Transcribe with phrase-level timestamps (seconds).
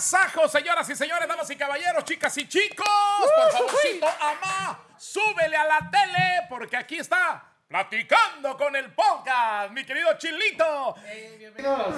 [0.00, 2.86] agasajo, señoras y señores, damas y caballeros, chicas y chicos.
[3.20, 9.84] Por favorcito, amá, súbele a la tele, porque aquí está platicando con el podcast, mi
[9.84, 10.94] querido Chilito.
[11.38, 11.94] Bienvenidos.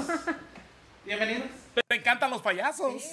[1.04, 1.46] Bienvenidos.
[1.86, 3.04] ¿Te encantan los payasos?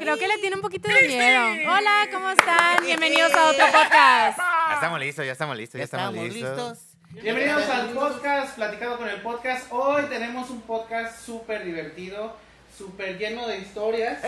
[0.00, 1.70] Creo que le tiene un poquito de miedo.
[1.72, 2.84] Hola, ¿cómo están?
[2.84, 4.38] Bienvenidos a otro podcast.
[4.38, 6.68] Ya estamos listos, ya estamos listos, ya, Ya estamos, estamos listos.
[6.70, 7.22] listos.
[7.22, 9.66] Bienvenidos al podcast, platicado con el podcast.
[9.70, 12.36] Hoy tenemos un podcast súper divertido,
[12.78, 14.22] súper lleno de historias,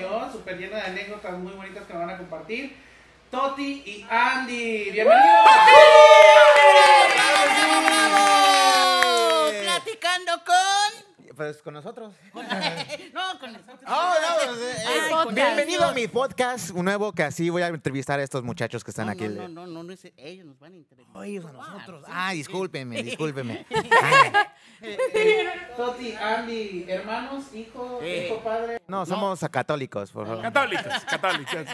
[0.00, 2.76] yo, súper lleno de anécdotas muy bonitas que me van a compartir.
[3.30, 5.44] Toti y Andy, bienvenidos.
[7.14, 8.51] ¡Bravo!
[11.42, 12.14] Pues con nosotros.
[13.12, 13.80] No, con nosotros.
[13.88, 15.90] Oh, no, pues, eh, Ay, eh, con bienvenido ellos.
[15.90, 19.06] a mi podcast, un nuevo que así voy a entrevistar a estos muchachos que están
[19.06, 19.24] no, aquí.
[19.26, 21.16] No, no, no, no, no es- ellos nos van a entrevistar.
[21.16, 22.04] Oye, a nosotros.
[22.06, 22.36] sí, Ah, sí.
[22.38, 23.66] discúlpenme, discúlpenme.
[25.76, 28.26] Toti, Andy, hermanos, hijo, Eh.
[28.28, 28.80] hijo, padre.
[28.86, 30.42] No, somos católicos, por favor.
[30.42, 31.66] Católicos, católicos.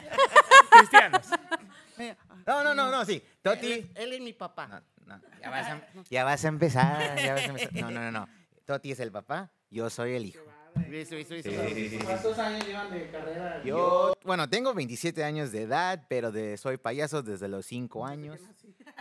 [0.71, 1.27] Cristianos.
[2.47, 3.17] No, no, no, no, sí.
[3.23, 3.73] Él, Toti.
[3.73, 4.83] es- él es mi papá.
[5.05, 7.73] No, no, ya vas a, ya vas a empezar, ya vas a empezar.
[7.75, 8.29] No, no, no, no.
[8.65, 10.43] Toti es el papá, yo soy el hijo.
[10.93, 11.51] Eso, eso, eso.
[11.75, 11.99] Sí.
[12.05, 13.63] ¿Cuántos años llevan de carrera?
[13.65, 18.39] Yo, bueno, tengo 27 años de edad, pero de, soy payaso desde los 5 años.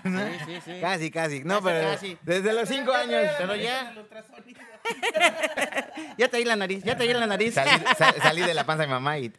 [0.03, 0.11] Sí,
[0.45, 0.71] sí, sí.
[0.79, 1.43] Casi, casi.
[1.43, 2.17] No, Casi, pero casi.
[2.21, 3.19] desde los 5 años.
[3.39, 3.95] Pero ya.
[6.17, 7.53] Ya te di la nariz, ya te di la nariz.
[7.55, 9.31] Salí, sa- salí de la panza de mi mamá y.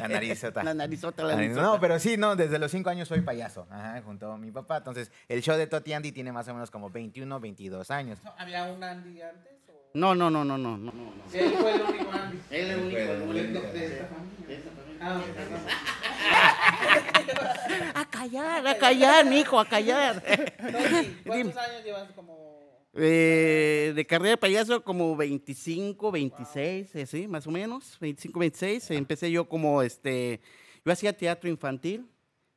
[0.00, 0.62] La narizota.
[0.62, 1.62] La narizota, la La nariz- narizota.
[1.62, 3.66] No, pero sí, no, desde los 5 años soy payaso.
[3.70, 4.78] Ajá, junto a mi papá.
[4.78, 8.18] Entonces, el show de Toti Andy tiene más o menos como 21, 22 años.
[8.38, 9.52] ¿Había un Andy antes?
[9.68, 9.72] O...
[9.94, 10.92] No, no, no, no, no, no.
[10.92, 11.12] no.
[11.32, 12.38] Él fue el único Andy.
[12.50, 13.72] Él es el único, el De, único.
[13.72, 15.00] de esta familia.
[15.02, 15.60] Ah, ok, perdón.
[17.94, 20.22] A callar, a callar, mijo, a callar.
[21.26, 22.49] ¿cuántos años llevas como
[22.94, 28.90] Eh, de carrera de payaso como 25, 26, eh, sí, más o menos, 25, 26.
[28.92, 30.40] Empecé yo como, este,
[30.84, 32.06] yo hacía teatro infantil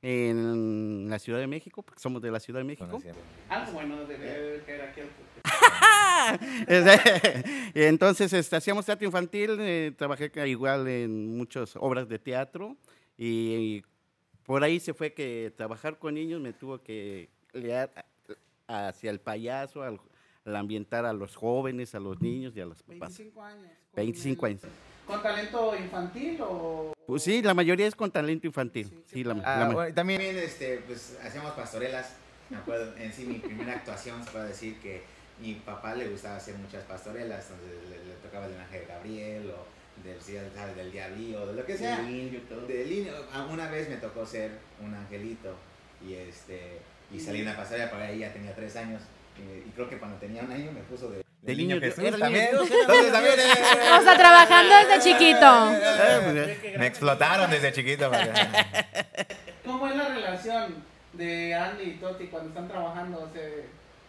[0.01, 3.01] en la Ciudad de México, porque somos de la Ciudad de México.
[3.47, 5.01] Algo bueno de era aquí
[7.75, 12.75] Entonces este, hacíamos teatro infantil, eh, trabajé igual en muchas obras de teatro
[13.17, 13.83] y, y
[14.43, 17.91] por ahí se fue que trabajar con niños me tuvo que leer
[18.67, 19.99] hacia el payaso, al,
[20.45, 23.17] al ambientar a los jóvenes, a los niños y a los papás.
[23.17, 23.67] 25 años.
[23.91, 24.61] Con 25 años.
[25.07, 26.93] ¿Con talento infantil o...?
[27.05, 28.87] Pues sí, la mayoría es con talento infantil.
[28.87, 32.15] Sí, Sí, la, Ah, la bueno, también este, pues, hacíamos pastorelas.
[32.49, 35.01] Me acuerdo, en sí, mi primera actuación se puede decir que
[35.41, 39.65] mi papá le gustaba hacer muchas pastorelas, donde le, le tocaba el ángel Gabriel o
[40.03, 40.21] del,
[40.53, 40.75] ¿sabes?
[40.75, 42.01] del diablillo o de lo que sea.
[42.01, 42.11] Del
[42.91, 43.13] indio.
[43.33, 45.55] Ah, Una vez me tocó ser un angelito
[46.05, 46.79] y este
[47.13, 49.01] y salí en la pasarela, para ahí ya tenía tres años.
[49.37, 51.95] Y, y creo que cuando tenía un año me puso de, Del niño Dios.
[51.95, 52.45] Jesús también.
[52.45, 55.45] niño Entonces niño también eh, O sea, trabajando desde chiquito.
[55.45, 58.11] Ah, pues, me explotaron desde chiquito.
[59.65, 60.75] ¿Cómo es la relación
[61.13, 63.29] de Andy y Toti cuando están trabajando?
[63.33, 63.65] ¿Se,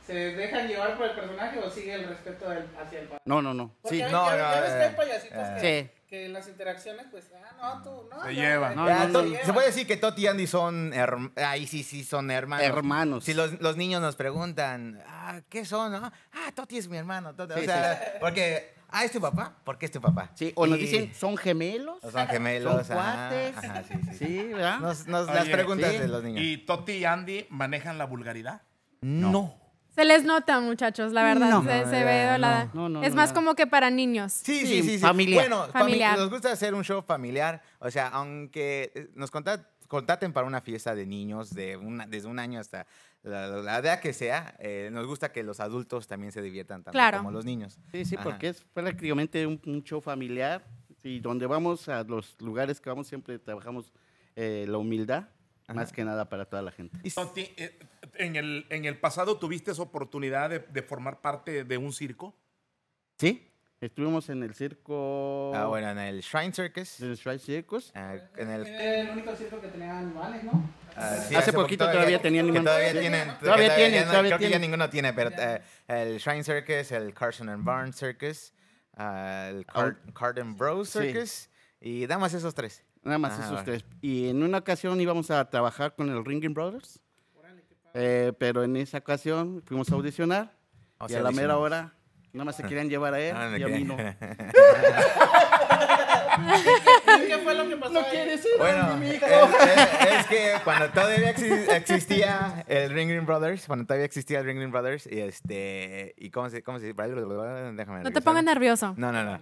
[0.06, 3.54] se dejan llevar por el personaje o sigue el respeto del- hacia el No, no,
[3.54, 3.74] no.
[3.82, 5.56] Porque Sí, ya, no, ya- no, ya ves que hay eh, payasitos eh.
[5.60, 6.00] que, sí.
[6.08, 8.22] que en las interacciones, pues, ah, no, tú, no.
[8.24, 8.76] Se llevan.
[8.76, 9.36] No, no, no.
[9.44, 10.92] Se puede decir que Toti y Andy son
[11.36, 12.66] ahí sí, sí son hermanos.
[12.66, 13.24] Hermanos.
[13.24, 15.92] Si los, los niños nos preguntan, ah, ¿qué son?
[15.92, 16.12] no?
[16.32, 17.34] Ah, Toti es mi hermano.
[17.34, 17.54] Toti.
[17.54, 19.56] Sí, o sea, porque, ah, ¿es tu papá?
[19.64, 20.30] ¿Por qué es tu papá?
[20.34, 21.96] Sí, o nos dicen, ¿son gemelos?
[22.04, 22.86] o son gemelos.
[22.86, 23.56] ¿Son cuates?
[23.56, 24.26] ajá, sí, sí, sí.
[24.26, 24.80] Sí, ¿verdad?
[24.80, 25.98] Nos- nos- las preguntas sí.
[25.98, 26.42] de los niños.
[26.44, 28.60] ¿Y Toti y Andy manejan la vulgaridad?
[29.00, 29.63] no.
[29.94, 31.50] Se les nota, muchachos, la verdad.
[31.50, 31.62] No.
[31.62, 31.68] se,
[32.04, 34.32] ve no, la- no, no, Es no, más como que para niños.
[34.32, 34.88] Sí, Sí, sí, sí.
[34.94, 34.98] sí.
[34.98, 35.48] familiar.
[35.48, 36.18] Bueno, Familiar.
[36.18, 37.62] nos gusta hacer un show familiar.
[37.78, 42.26] O sea, aunque eh, nos conta- contraten para una fiesta de niños de una, desde
[42.26, 42.86] un año hasta
[43.22, 46.92] la, la edad que sea, eh, nos gusta que los adultos también se diviertan tanto
[46.92, 47.18] Claro.
[47.18, 47.78] como los niños.
[47.92, 48.24] Sí, sí, Ajá.
[48.24, 50.64] porque es prácticamente un, un show familiar
[51.04, 53.92] y donde vamos a los lugares que vamos siempre trabajamos
[54.36, 55.24] eh, la humildad,
[55.72, 56.98] más que nada para toda la gente.
[58.16, 62.34] En el, en el pasado tuviste esa oportunidad de, de formar parte de un circo.
[63.18, 66.98] Sí, estuvimos en el circo Ah, bueno, en el Shrine Circus.
[66.98, 67.92] del Shrine Circus.
[67.94, 70.70] ah, en el, Era el único circo que tenía animales, ¿no?
[70.96, 72.64] ah, sí, Hace poquito todavía tenían que animales.
[72.72, 72.98] Todavía Sí.
[73.00, 73.38] tienen.
[73.38, 74.60] Todavía que tienen, no- todavía Creo que ya tienen.
[74.70, 78.52] ninguno tiene, pero eh, el Shrine Circus, el Carson and Barnes Circus,
[78.96, 80.98] ah, el Car- Carden Bros Sí.
[81.00, 81.48] Circus
[81.80, 82.82] y damas esos tres.
[83.02, 83.64] Nada más Ah, esos bueno.
[83.64, 83.84] tres.
[84.00, 87.00] Y en una ocasión íbamos a trabajar con el Ringing Brothers,
[87.94, 90.52] eh, pero en esa ocasión fuimos a audicionar
[90.98, 91.94] O y a la mera hora
[92.32, 93.96] nada más se querían llevar a él Ah, y a mí no.
[97.26, 98.38] ¿Qué fue lo que pasó ahí?
[98.58, 104.40] Bueno, es, es- es que cuando todavía exi- existía el Ringling Brothers, cuando todavía existía
[104.40, 108.94] el Ringling Brothers, y este, y cómo se, cómo se, déjame No te pongas nervioso.
[108.96, 109.40] No, no, no.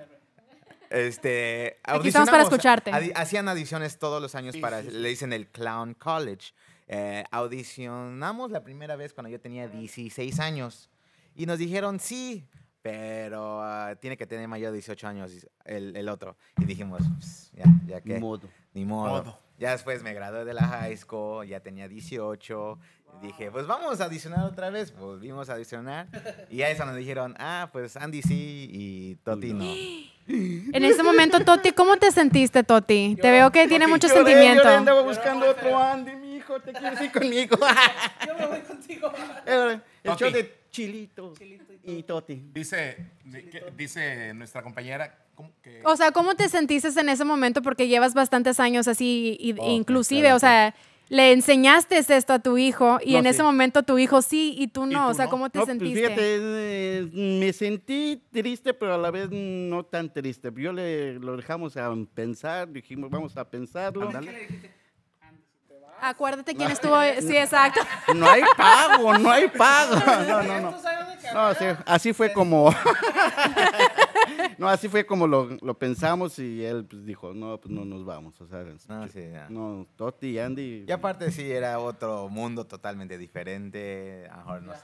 [0.91, 2.91] Este, Aquí estamos para escucharte.
[2.93, 4.97] adi- hacían audiciones todos los años Sí, para, sí, sí.
[4.99, 6.53] le dicen el Clown College.
[6.95, 10.91] Eh, audicionamos la primera vez cuando yo tenía 16 años
[11.35, 12.47] y nos dijeron sí,
[12.83, 15.33] pero ah, tiene que tener mayor de 18 años
[15.65, 16.37] el, el otro.
[16.59, 18.15] Y dijimos, "Ps, ya, ya que.
[18.15, 18.49] Ni modo.
[18.75, 19.09] Ni modo.
[19.09, 19.39] Modo.
[19.59, 22.79] Ya después me gradué de la high school, ya tenía 18.
[23.23, 24.93] y Dije, pues vamos a adicionar otra vez.
[24.95, 26.09] Volvimos a adicionar.
[26.51, 29.65] Y a eso nos dijeron, ah, pues Andy sí y Toti no.
[30.27, 33.17] En ese momento, Toti, ¿cómo te sentiste, Toti?
[33.21, 34.63] Te veo que tiene mucho Lloré, sentimiento.
[34.63, 36.13] lloré, andaba buscando otro Andy,
[36.57, 37.57] hijo, te quieres ir conmigo.
[38.27, 39.13] Yo me voy contigo.
[39.47, 40.25] El Toti.
[40.25, 41.33] show de Chilito
[41.85, 42.43] y Toti.
[42.53, 47.25] Dice, di- que- dice nuestra compañera ¿cómo que O sea, ¿cómo te sentiste en ese
[47.25, 47.63] momento?
[47.63, 50.75] Porque llevas bastantes años así, y, Oh, inclusive, claro, o sea,
[51.09, 53.31] le enseñaste esto a tu hijo y No, en sí.
[53.31, 55.05] ese momento tu hijo sí y tú no.
[55.07, 55.31] tú o sea, no.
[55.31, 56.03] ¿cómo te No, pues sentiste?
[56.05, 60.51] fíjate, eh, me sentí triste, pero a la vez no tan triste.
[60.57, 64.09] Yo le lo dejamos a pensar, dijimos, vamos a pensarlo.
[64.09, 64.71] ¿Qué le dijiste?
[65.21, 65.91] Andy, si te vas.
[66.05, 66.97] Acuérdate quién estuvo.
[67.21, 67.81] Sí, exacto.
[68.15, 69.95] No hay pago, no hay pago.
[70.27, 70.75] No, no, no.
[71.33, 72.75] No, sí, así fue como.
[74.59, 78.05] no, así fue como lo, lo pensamos y él pues, dijo, no, pues no nos
[78.05, 78.41] vamos.
[78.41, 80.85] O sea, No, sí, no, Toti y Andy.
[80.89, 84.29] Y aparte sí, era otro mundo totalmente diferente.
[84.31, 84.79] A lo mejor nos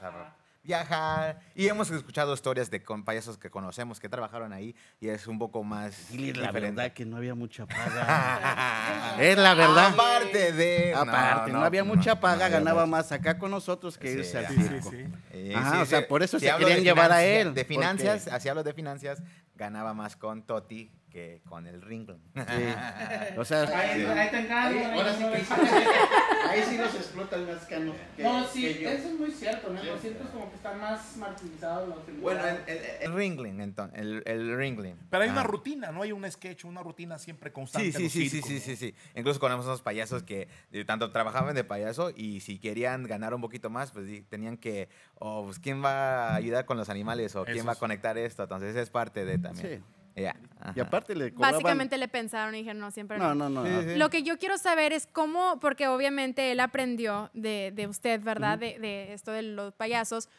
[0.61, 1.39] Viajar.
[1.55, 5.39] Y hemos escuchado historias de con payasos que conocemos que trabajaron ahí y es un
[5.39, 6.75] poco más Dile la diferente.
[6.75, 9.15] verdad que no había mucha paga.
[9.19, 9.87] es la verdad.
[9.93, 10.93] Aparte de...
[10.93, 14.55] Aparte, no, había mucha paga, ganaba más acá con nosotros que Sí, irse al sí,
[14.55, 14.89] sí, circo.
[14.91, 15.05] sí.
[15.31, 18.63] Eh, Ajá, o sea, por eso se querían llevar a él, De finanzas, así hablo
[18.63, 19.23] de finanzas,
[19.55, 22.21] ganaba más con Toti que con el Ringling.
[22.35, 22.41] Sí.
[23.37, 24.77] O sea, Ahí, ahí te engaño.
[24.77, 27.95] ahí ahora no sí que ahí sí los explotan más canos.
[28.15, 28.89] que- No, sí, que yo.
[28.89, 29.81] eso es muy cierto, ¿no?
[29.83, 34.23] Los cientos como que están más martirizados los Bueno, el, el, el Ringling, entonces, el,
[34.25, 34.97] el Ringling.
[35.09, 36.01] Pero hay una rutina, ¿no?
[36.01, 37.91] Hay un sketch, una rutina siempre constante.
[37.91, 38.95] Sí, sí, sí, sí, sí, sí, sí.
[39.15, 43.41] Incluso conocemos unos payasos que eh, tanto trabajaban de payaso y si querían ganar un
[43.41, 47.45] poquito más, pues tenían que, o pues, quién va a ayudar con los animales o
[47.45, 48.43] quién va a conectar esto.
[48.43, 49.83] Entonces es parte de también.
[50.19, 50.35] Ya.
[50.75, 51.53] Y aparte le cobraban...
[51.53, 53.63] Básicamente le pensaron y dijeron, no, siempre No, no, no.
[53.63, 53.81] No.
[53.81, 53.95] sí.
[53.95, 58.57] Lo que yo quiero saber es cómo, porque obviamente él aprendió de, de usted, ¿verdad?
[58.57, 60.29] de, de esto de los payasos.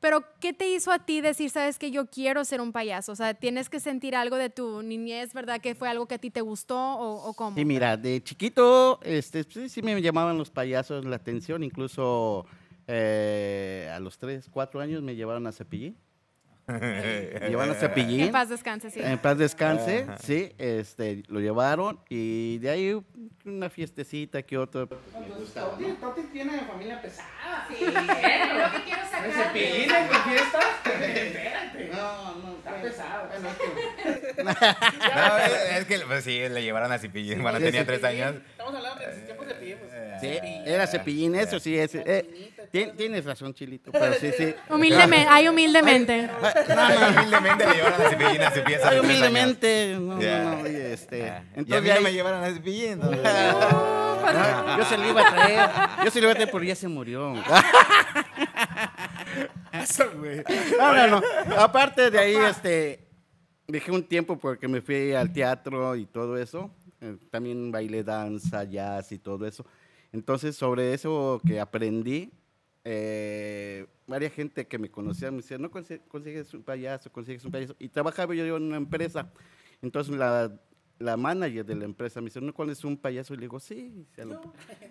[0.00, 3.12] Pero, ¿qué te hizo a ti decir, sabes que yo quiero ser un payaso?
[3.12, 5.60] O sea, tienes que sentir algo de tu niñez, ¿verdad?
[5.60, 7.56] Que fue algo que a ti te gustó o, o cómo.
[7.56, 12.46] Sí, mira, de chiquito, este, sí, sí me llamaban los payasos la atención, incluso
[12.86, 15.96] eh, a los 3, 4 años me llevaron a Cepillín.
[17.48, 18.22] Llevaron a Cepillín.
[18.22, 19.00] En paz descanse, sí.
[19.00, 23.00] En paz descanse, sí, este, lo llevaron y de ahí
[23.44, 24.88] una fiestecita que otro.
[24.88, 27.66] Toti, Toti tiene familia pesada.
[27.68, 30.58] Sí, lo que quiero ¿Ese pillín en tu fiesta?
[30.84, 31.90] Espérate.
[31.92, 33.28] No, no, Está pesado.
[34.44, 38.34] No, es, es que pues, sí, le llevaron a Cipillín cuando tenía tres años.
[38.50, 40.20] Estamos hablando de tiempos de pues.
[40.20, 44.54] Sí, era Cepillín, eso sí, ese, eh, tien- tienes razón, Chilito, pero sí, sí.
[44.70, 46.30] Humildemente, ay, humildemente.
[47.16, 48.88] humildemente le llevaron a Cipillín a su pieza.
[48.88, 50.42] Ay, humildemente, no, Ya.
[50.44, 51.26] no, no, oye, este, Ya.
[51.26, 52.92] Y a entonces mí no ahí- me llevaron a Cipillín.
[52.92, 55.70] entonces- No, yo se lo iba a traer,
[56.04, 57.34] yo se lo iba a traer porque ya se murió.
[59.72, 60.42] Eso, güey.
[60.78, 61.56] No, no, no.
[61.60, 63.06] Aparte de ahí, este,
[63.66, 66.70] dejé un tiempo porque me fui al teatro y todo eso.
[67.00, 69.66] Eh, También bailé danza, jazz y todo eso.
[70.12, 72.32] Entonces, sobre eso que aprendí,
[72.88, 77.50] eh, varias gente que me conocía me decía, no consi- consigues un payaso, consigues un
[77.50, 77.74] payaso.
[77.80, 79.28] Y trabajaba yo en una empresa.
[79.82, 80.52] Entonces, la,
[81.00, 83.34] la manager de la empresa me dice, ¿no conoces un payaso?
[83.34, 84.06] Y le digo, sí.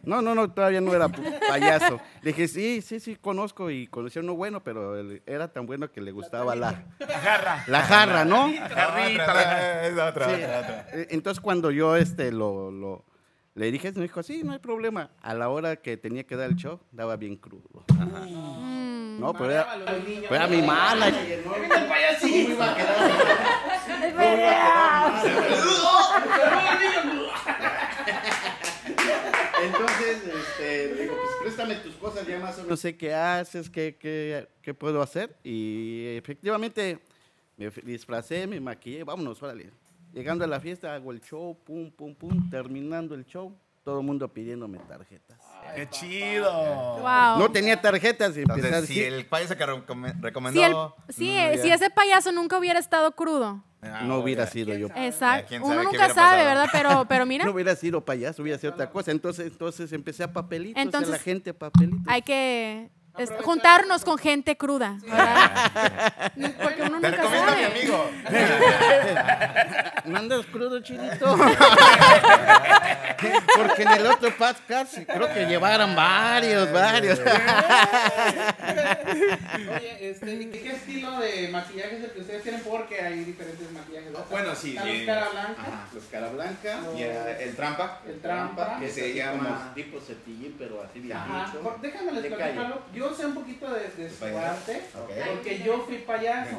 [0.04, 2.00] No, no, no, todavía no era payaso.
[2.22, 5.90] Le dije, sí, sí, sí, conozco y conocí a uno bueno, pero era tan bueno
[5.90, 7.64] que le gustaba la, Agarra.
[7.68, 8.52] la jarra, ¿no?
[8.54, 10.44] Jarrita, la- Es otra, Sí.
[10.44, 10.88] otra, otra.
[10.94, 13.06] Eh, Entonces cuando yo este lo, lo-
[13.56, 15.10] le dije, me dijo, sí, no hay problema.
[15.22, 17.84] A la hora que tenía que dar el show, daba bien crudo.
[17.90, 19.20] Mm.
[19.20, 19.68] No, pero era,
[20.24, 21.56] pero era mi manager, ¿no?
[21.56, 22.52] Evita el payasito.
[22.52, 26.66] iba a quedar- no iba a quedar mal.
[29.64, 32.70] Entonces, este, le digo, pues préstame tus cosas ya más o menos.
[32.72, 35.36] No sé qué haces, qué, qué, qué puedo hacer.
[35.44, 37.00] Y efectivamente
[37.58, 39.72] me disfracé, me maquillé, vámonos, órale.
[40.16, 42.50] Llegando a la fiesta, hago el show, pum, pum, pum.
[42.50, 43.54] Terminando el show,
[43.84, 45.38] todo el mundo pidiéndome tarjetas.
[45.76, 46.50] Qué chido.
[47.02, 47.38] Wow.
[47.38, 49.74] No tenía tarjetas y a si el payaso que si,
[50.14, 50.96] el- recomendó.
[51.10, 53.62] sí, no eh, hubiera- si ese payaso nunca hubiera estado crudo.
[53.82, 54.88] Ah, no hubiera sido yo.
[54.96, 55.48] Exacto.
[55.50, 56.46] quién Uno sabe nunca sabe, pasado.
[56.46, 56.70] ¿verdad?
[56.72, 59.12] Pero, pero mira, No hubiera sido payaso, hubiera sido otra cosa.
[59.12, 62.02] Entonces, entonces empecé a papelitos, Entonces- a la gente papelitos.
[62.08, 66.32] hay que es- juntarnos con gente cruda, ¿verdad?
[66.62, 67.66] Porque uno Te nunca recomiendo a mi sabe.
[67.66, 68.10] amigo.
[70.06, 71.38] ¿No andas crudo, chilito?
[73.58, 77.20] Porque en el otro podcast creo que llevaron varios, varios.
[79.76, 82.62] Oye, este, ¿y qué estilo de maquillaje es el que ustedes tienen?
[82.62, 84.12] Porque hay diferentes maquillajes.
[84.12, 84.20] ¿no?
[84.30, 84.74] Bueno, sí.
[84.74, 85.62] Los cara blanca.
[85.62, 86.80] Ajá, los cara blanca.
[86.86, 88.02] Los- Y el trampa.
[88.08, 88.78] El trampa.
[88.80, 89.72] Que se llama.
[89.76, 91.18] tipo cepillín, pero así bien
[91.82, 92.60] déjame les calle.
[92.60, 92.82] algo.
[93.06, 94.50] Yo sé un poquito de, de su payaso?
[94.50, 95.12] arte, Ok.
[95.28, 96.56] porque yo fui payaso.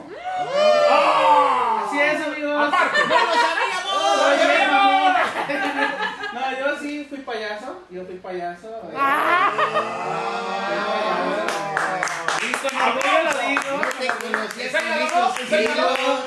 [1.85, 2.69] Así es, amigos.
[2.69, 3.01] Aparte.
[3.09, 4.17] ¡No lo sabíamos!
[4.17, 5.17] ¡Lo sabíamos!
[6.37, 7.83] No, yo sí fui payaso.
[7.91, 8.69] Yo fui payaso.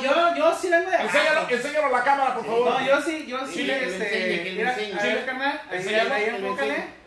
[0.01, 0.97] Yo, yo sí vengo de.
[0.97, 2.65] Enséñalo, enséñalo a la cámara, por favor.
[2.81, 4.53] No, yo sí, yo sí, este.
[4.55, 6.98] mira, carnal, ahí, ahí, enfócale.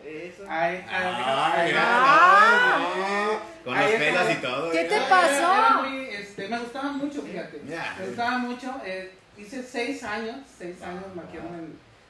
[0.53, 0.61] Eso.
[0.61, 3.39] Ahí, ahí, Ah.
[3.65, 4.71] Con los pelos y todo.
[4.71, 4.85] ¿Qué ¿eh?
[4.89, 5.53] te pasó?
[5.53, 7.63] era muy, este, me gustaba mucho, fíjate.
[7.67, 7.97] Ya.
[7.99, 8.75] Me gustaba mucho.
[8.85, 11.69] eh, hice seis años, seis años maquillándome,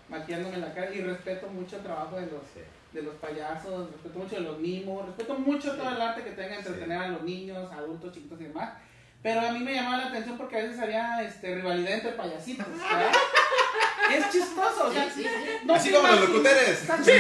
[0.09, 2.43] maquillándome la cara y respeto mucho el trabajo de los,
[2.93, 6.57] de los payasos, respeto mucho de los mimos, respeto mucho todo el arte que tenga
[6.57, 8.71] entretener a los niños, adultos, chiquitos y demás.
[9.23, 12.67] Pero a mí me llamaba la atención porque a veces había este, rivalidad entre payasitos.
[12.69, 13.13] ¿verdad?
[14.13, 15.09] es chistoso, o sea,
[15.65, 16.91] no Así como los locutores.
[16.91, 17.11] Así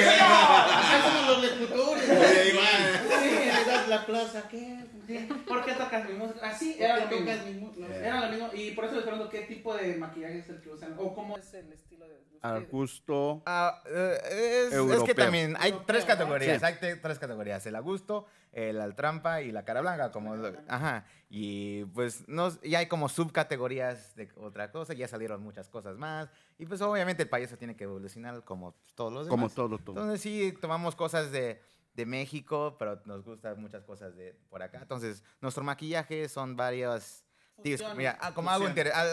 [1.02, 2.04] somos los locutores.
[2.04, 4.81] Sí, le das la plaza, ¿qué?
[5.06, 6.48] Sí, ¿Por qué tocas mi música?
[6.48, 7.26] Así ¿Por era lo mismo.
[7.32, 7.86] tocas mi no?
[7.86, 8.48] Era lo mismo.
[8.54, 10.94] Y por eso les pregunto qué tipo de maquillaje es el que usan.
[10.98, 12.38] O cómo es el estilo de ustedes.
[12.42, 13.42] Al gusto.
[13.46, 16.64] Ah, eh, es, es que también hay Europeo, tres categorías, Sí.
[16.66, 21.04] hay tres categorías, el agusto, el al trampa y la cara blanca, como lo- ajá,
[21.30, 26.28] y pues no, ya hay como subcategorías de otra cosa, ya salieron muchas cosas más,
[26.58, 29.30] y pues obviamente el payaso tiene que evolucionar como todos los demás.
[29.30, 29.96] Como todo, todo.
[30.00, 31.60] Entonces sí, tomamos cosas de,
[31.94, 37.24] de México, pero nos gustan muchas cosas de por acá, entonces nuestro maquillaje son varios...
[37.58, 37.94] digo.
[37.94, 38.66] Mira, como algo,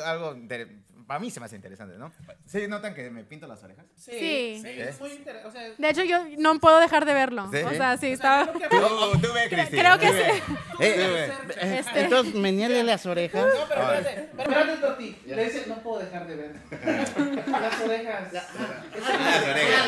[0.05, 0.69] algo inter-
[1.07, 2.11] para mí se me hace interesante, ¿no?
[2.45, 3.83] ¿Sí notan que me pinto las orejas?
[3.95, 4.61] Sí.
[4.63, 5.47] es muy interesante.
[5.47, 7.49] O sea, De hecho, yo no puedo dejar de verlo.
[7.51, 7.63] ¿Sí?
[7.63, 8.45] O sea, sí, o sea, estaba...
[8.45, 9.75] lo que- Tú, tú ve, Cristi.
[9.79, 10.41] creo que sí.
[10.47, 11.25] Tú ve.
[11.61, 13.43] Eh, Este- Entonces, meneale las orejas.
[13.43, 15.17] No, pero espérate, pero espérate, Toti.
[15.25, 16.55] Le dice, no puedo dejar de ver.
[17.49, 18.31] Las orejas.
[18.31, 19.85] Las orejas.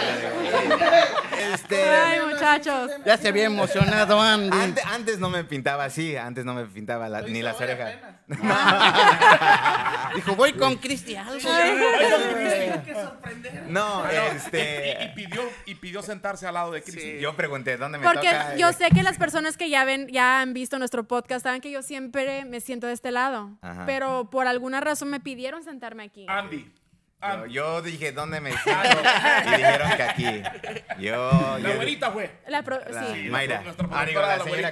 [1.54, 2.92] Este, Ay, muchachos.
[3.06, 4.58] Ya se había emocionado Andy.
[4.58, 7.94] Antes, antes no me pintaba así, antes no me pintaba la- ni las orejas.
[10.16, 11.26] Dijo, voy con Cristian.
[11.40, 13.64] Sorprender.
[13.68, 15.12] No, Y, y este.
[15.16, 17.20] pidió, y pidió sentarse al lado de Cristi.
[17.20, 18.56] Yo pregunté dónde me Porque toca.
[18.56, 21.72] yo sé que las personas que ya ven, ya han visto nuestro podcast, saben que
[21.72, 23.52] yo siempre me siento de este lado.
[23.62, 23.86] Ajá.
[23.86, 26.26] Pero por alguna razón me pidieron sentarme aquí.
[26.28, 26.72] Andy.
[27.22, 27.54] Yo, Andy.
[27.54, 28.90] yo dije dónde me siento
[29.46, 30.42] y dijeron que aquí.
[31.00, 31.58] Yo.
[31.62, 32.32] La yo- güerita fue.
[32.48, 33.28] La pro- la- sí.
[33.30, 33.62] Mayra.
[33.62, 34.72] nuestra Ah, digo, la la señora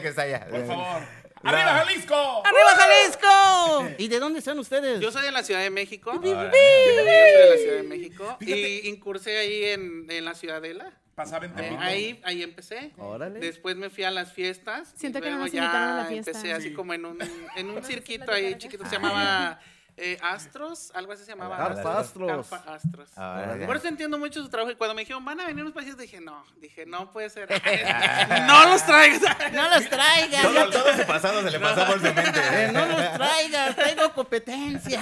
[0.00, 0.46] que está allá.
[0.50, 1.02] Por favor.
[1.42, 2.42] La- ¡Arriba, Jalisco!
[2.44, 3.94] ¡Arriba, Jalisco!
[3.98, 5.00] ¿Y de dónde están ustedes?
[5.00, 6.12] Yo soy de la Ciudad de México.
[6.14, 8.36] Yo soy de la Ciudad de México.
[8.40, 10.92] Y incursé ahí en, en la Ciudadela.
[11.14, 11.80] Pasaba en Eh, Tepito.
[11.80, 12.92] ahí, ahí empecé.
[12.98, 13.40] Órale.
[13.40, 14.92] Después me fui a las fiestas.
[14.96, 16.30] Siento que no nos invitaron a la fiesta.
[16.30, 16.74] Empecé así Sí.
[16.74, 17.18] como en un,
[17.56, 19.60] en un circuito ahí chiquito que se llamaba
[19.96, 21.56] eh, Astros, algo así se llamaba.
[21.56, 22.48] Carpa Astros.
[22.48, 23.10] Carpa Astros.
[23.16, 23.54] Ah.
[23.66, 24.70] Por eso entiendo mucho su trabajo.
[24.72, 27.48] Y cuando me dijeron, van a venir unos países, dije, no, dije, no puede ser.
[28.46, 29.52] no los traigas.
[29.52, 30.42] No los traigas.
[30.42, 32.40] Todo, todo su pasado se le pasó por su mente.
[32.64, 35.00] Eh, no los traigas, traigo competencia.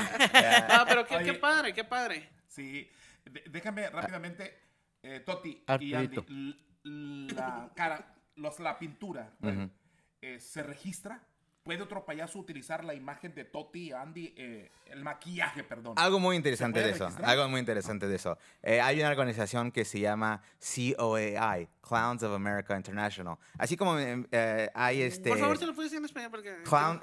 [0.77, 1.25] No, pero qué, Oye.
[1.25, 2.29] qué padre, qué padre.
[2.47, 2.91] Sí.
[3.25, 4.59] De- déjame rápidamente,
[5.03, 6.21] eh, Toti y Arturito.
[6.29, 6.57] Andy.
[6.85, 9.31] l- La cara, los, la pintura,
[10.21, 11.21] eh, ¿se registra?
[11.69, 14.33] ¿Puede otro payaso utilizar la imagen de Toti y Andy?
[14.39, 15.93] eh, el maquillaje, perdón.
[15.99, 17.05] Algo muy interesante ¿Se de eso.
[17.05, 17.29] registrar?
[17.29, 18.39] Algo muy interesante de eso.
[18.63, 20.41] Eh, hay una organización que se llama
[20.97, 23.37] COAI, Clowns of America International.
[23.59, 25.29] Así como eh, eh, hay este.
[25.29, 26.57] Por favor, se lo puedes decir en español porque...
[26.65, 27.01] Clown,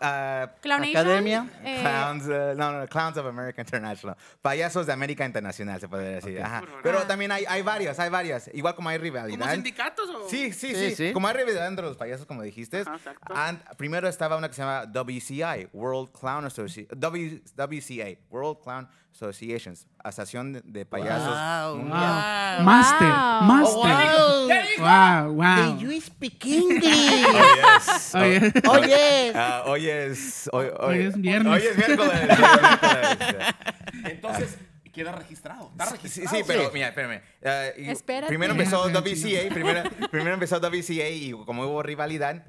[0.62, 1.48] Clownation, Academia.
[1.64, 4.18] eh, Clowns, eh, no, no, Clowns of America International.
[4.42, 6.42] Payasos de América Internacional, se puede decir.
[6.42, 6.62] Ajá.
[6.62, 6.84] Por favor.
[6.84, 7.08] Pero Ah.
[7.08, 8.48] también hay, hay varios, hay varios.
[8.52, 9.54] Igual como hay ¿Como rivalidad.
[9.54, 10.28] sindicatos o...?
[10.28, 11.14] Sí, sí, Sí, sí, sí.
[11.14, 12.82] Como hay rivalidad entre los payasos, como dijiste.
[12.82, 13.32] Ajá, exacto.
[13.36, 16.88] an- primero estaba una que se llama WCI, World Clown Association.
[17.58, 22.58] WCA, World Clown Associations, Asociación de, Payasos Wow, Mundial.
[22.58, 22.66] wow.
[22.66, 23.42] Master, Wow.
[23.44, 23.92] master.
[24.20, 24.84] Oh, ¿Qué dijo?
[24.84, 25.80] Wow, Do wow.
[25.80, 26.86] you speak English?
[26.86, 28.16] Oh, yes.
[28.16, 29.36] Oye, Oh, yes.
[29.36, 30.50] Ah, hoy es.
[30.52, 31.54] Hoy, Hoy es viernes.
[31.54, 32.12] Hoy es miércoles.
[32.14, 33.56] hoy es miércoles.
[34.06, 34.58] Entonces,
[34.94, 35.70] queda registrado.
[35.72, 36.36] Está Sí, registrado.
[36.38, 37.22] sí, pero mira, espérame.
[37.42, 38.28] Espérate.
[38.28, 42.46] Primero empezó WCA, primero, primero empezó WCA y como hubo rivalidad,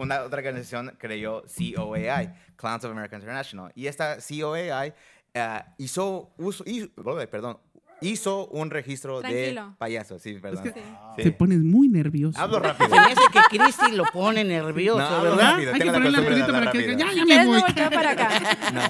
[0.00, 1.42] una otra organización creó
[1.76, 3.72] COAI, Clowns of America International.
[3.74, 4.92] Y esta COAI
[5.34, 6.88] eh, hizo uso, hizo-
[7.30, 7.58] perdón,
[8.02, 9.68] hizo un registro Tranquilo.
[9.70, 10.22] de payasos.
[10.22, 10.64] Sí, perdón.
[10.64, 11.22] que- Sí.
[11.24, 12.40] Te pones muy nervioso.
[12.40, 12.88] Hablo rápido.
[12.88, 15.52] Me hace que Cristi lo pone nervioso, No, ¿verdad?
[15.52, 15.72] rápido.
[15.74, 16.98] Hay que Tengo la ponerle costumbre de apurito hablar para que rápido.
[16.98, 17.60] ya, ya Si me me voy.
[17.60, 18.28] volteo para acá.
[18.72, 18.80] No,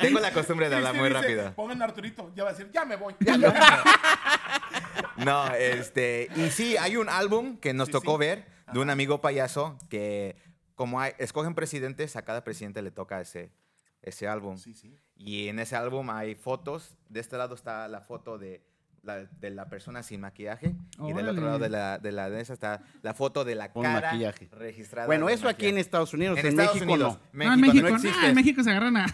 [0.00, 1.54] tengo la costumbre de hablar Cristi muy dice, rápido.
[1.54, 3.14] Pongan a Arturito, ya va a decir, ya me voy.
[5.16, 8.18] No, este, y sí, hay un álbum que nos Sí, tocó sí.
[8.20, 10.36] ver de un amigo payaso que
[10.74, 13.50] como hay- escogen presidentes, a cada presidente le toca ese,
[14.02, 14.56] ese álbum.
[14.58, 14.98] Sí, sí.
[15.16, 16.94] Y en ese álbum hay fotos.
[17.08, 18.62] De este lado está la foto de
[19.02, 20.74] la, de la persona sin maquillaje.
[21.00, 21.46] Y del otro Órale.
[21.46, 24.48] lado de la, de la de esa está la foto de la Con cara maquillaje.
[24.52, 25.06] registrada.
[25.06, 25.78] Bueno, eso aquí en.
[25.78, 27.18] Estados Unidos, en, Estados México Unidos.
[27.32, 27.44] no.
[27.50, 28.26] Ah, en México, no no, existe.
[28.26, 29.04] en México se agarran a.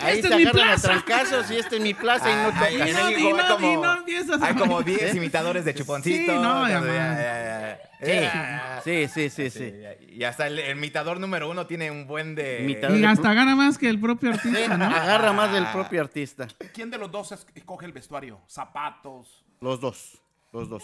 [0.00, 0.88] Ahí ¡Esta se es mi agarran a plaza!
[0.88, 2.88] trancazos y esta es mi plaza y no Ah, ahí tocas.
[2.90, 5.64] en no, México di hay no, como, di no, empiezas a- hay como 10 imitadores
[5.64, 6.32] de chuponcito.
[6.32, 7.80] Sí, no, ya, ya, ya.
[8.04, 8.80] Sí, Ya.
[8.84, 9.74] sí, sí, sí, sí.
[10.08, 12.62] Y hasta el, el imitador número uno tiene un buen de...
[12.62, 12.98] Imitador.
[12.98, 14.84] Y hasta gana más que el propio Sí, artista, ¿no?
[14.86, 16.46] agarra más del propio artista.
[16.72, 18.40] ¿Quién de los dos es- escoge el vestuario?
[18.48, 19.44] Zapatos.
[19.60, 20.20] Los dos,
[20.52, 20.82] los dos.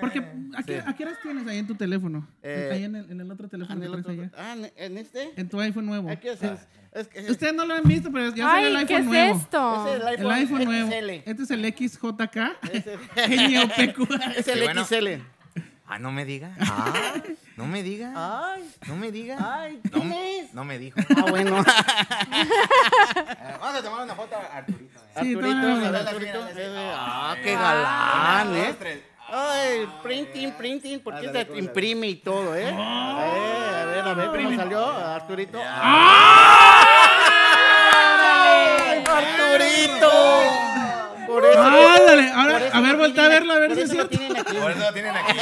[0.00, 0.20] Porque,
[0.56, 2.26] ¿a qué, a qué horas tienes ahí en tu teléfono?
[2.42, 4.50] Eh, ahí en el, en el otro Ah, teléfono en que el traes otro- allá.
[4.52, 5.32] ah, ¿en- ¿en este?
[5.36, 6.10] En tu iPhone nuevo.
[6.10, 6.60] Aquí es, es,
[6.92, 9.04] es que- Ustedes no lo han visto, pero ya sale el Ay, iPhone ¿qué es
[9.04, 9.36] nuevo.
[9.38, 9.86] esto?
[9.86, 10.88] Ese es El iPhone nuevo.
[10.90, 11.10] XL.
[11.10, 12.36] Este es el XJK.
[12.72, 12.98] Ese-.
[14.36, 14.84] Es el.
[14.84, 15.22] XL.
[15.86, 16.50] Ah, no me diga.
[16.60, 17.14] Ah,
[17.56, 18.12] no me diga.
[18.16, 19.36] Ay, No me diga.
[19.38, 20.54] ay, no, ¿quién es?
[20.54, 20.98] no me dijo.
[21.16, 21.52] Ah, bueno.
[23.60, 24.98] vamos a tomar una foto a Arturito.
[25.20, 25.98] Sí, Arturito, no.
[25.98, 26.46] Arturito.
[26.96, 28.74] Ah, qué galán, ¿eh?
[29.28, 32.68] Ay, printing, printing, porque se imprime y todo, ¿eh?
[32.68, 35.60] Eh, a ver, a ver, ¿cómo salió Arturito?
[35.62, 36.94] ¡Ay,
[39.06, 40.10] Arturito!
[41.34, 43.82] Por eso Ándale, ahora, por eso a ver, voltea a verlo, a ver por si
[43.82, 44.18] es eso lo cierto.
[44.18, 44.56] tienen aquí.
[44.56, 45.38] Por eso lo tienen aquí.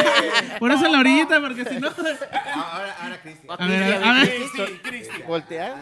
[0.58, 1.88] Por eso en la orillita, porque si no.
[1.88, 3.56] ahora, ahora, Cristian.
[3.60, 4.28] A ver, a ver.
[4.28, 5.22] Cristi, Cristi.
[5.22, 5.74] Voltea,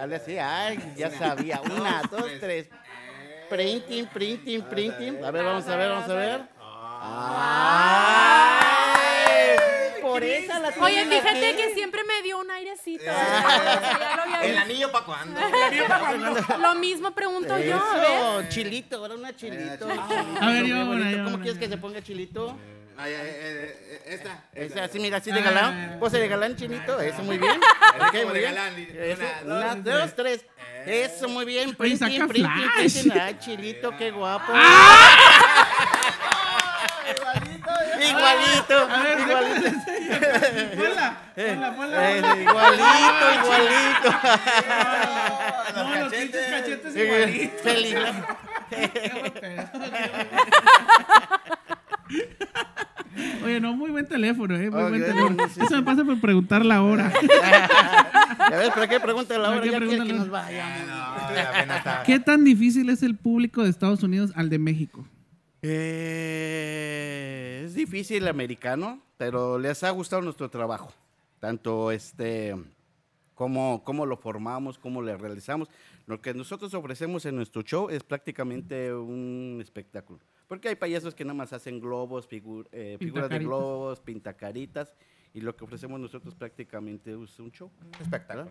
[0.00, 1.60] hazle así, ay, ya sabía.
[1.62, 2.68] Una, dos, tres.
[3.48, 5.24] Printing, printing, printing.
[5.24, 6.40] A ver, vamos a ver, vamos a ver.
[7.00, 8.66] Ay,
[10.80, 13.04] Oye, fíjate que siempre me dio un airecito.
[13.04, 15.40] O sea, ya lo había ¿El anillo para cuándo?
[16.60, 19.88] Lo mismo pregunto yo, chilito, ahora una chilito.
[20.40, 21.16] A ver, yo, Muy una, bonito.
[21.18, 22.56] yo, ¿Cómo quieres que se ponga chilito?
[23.00, 24.44] Ay, ay, eh, eh, esta.
[24.52, 25.98] Es así, mira, así de galán.
[26.00, 27.60] Pose de galán chinito, eso muy bien.
[28.00, 28.56] Ok, como muy bien.
[28.98, 30.44] Eso, una, dos, tres.
[30.84, 31.76] Eso, muy bien.
[31.76, 33.12] Printing, printing, printing.
[33.12, 34.52] Ay, chilito, qué guapo.
[37.98, 39.70] Igualito, ver, igualito.
[40.76, 41.96] Ponla, ponla, ponla.
[42.10, 44.10] Eh, igualito, igualito.
[45.76, 47.60] No, los pinches cachetes igualitos.
[47.62, 47.96] Feliz.
[53.44, 54.70] Oye, no, muy buen teléfono, ¿eh?
[54.70, 55.48] Muy Ok, buen teléfono.
[55.52, 57.12] sí, Eso me pasa por preguntar la hora.
[58.38, 59.62] A ver, ¿para qué pregunta la ¿Para hora?
[59.62, 60.86] qué Ya que nos vayamos.
[60.86, 62.02] No.
[62.06, 65.04] ¿Qué tan difícil es el público de Estados Unidos al de México?
[65.62, 70.92] Eh, es difícil el americano, pero les ha gustado nuestro trabajo.
[71.40, 72.54] Tanto este,
[73.34, 75.68] cómo, cómo lo formamos, cómo lo realizamos.
[76.06, 80.20] Lo que nosotros ofrecemos en nuestro show es prácticamente un espectáculo.
[80.46, 83.46] Porque hay payasos que nada más hacen globos, figu- eh, figuras de Pintacaritas.
[83.46, 84.94] globos, pintacaritas.
[85.34, 87.70] Y lo que ofrecemos nosotros prácticamente es un show.
[87.84, 88.50] Un espectáculo.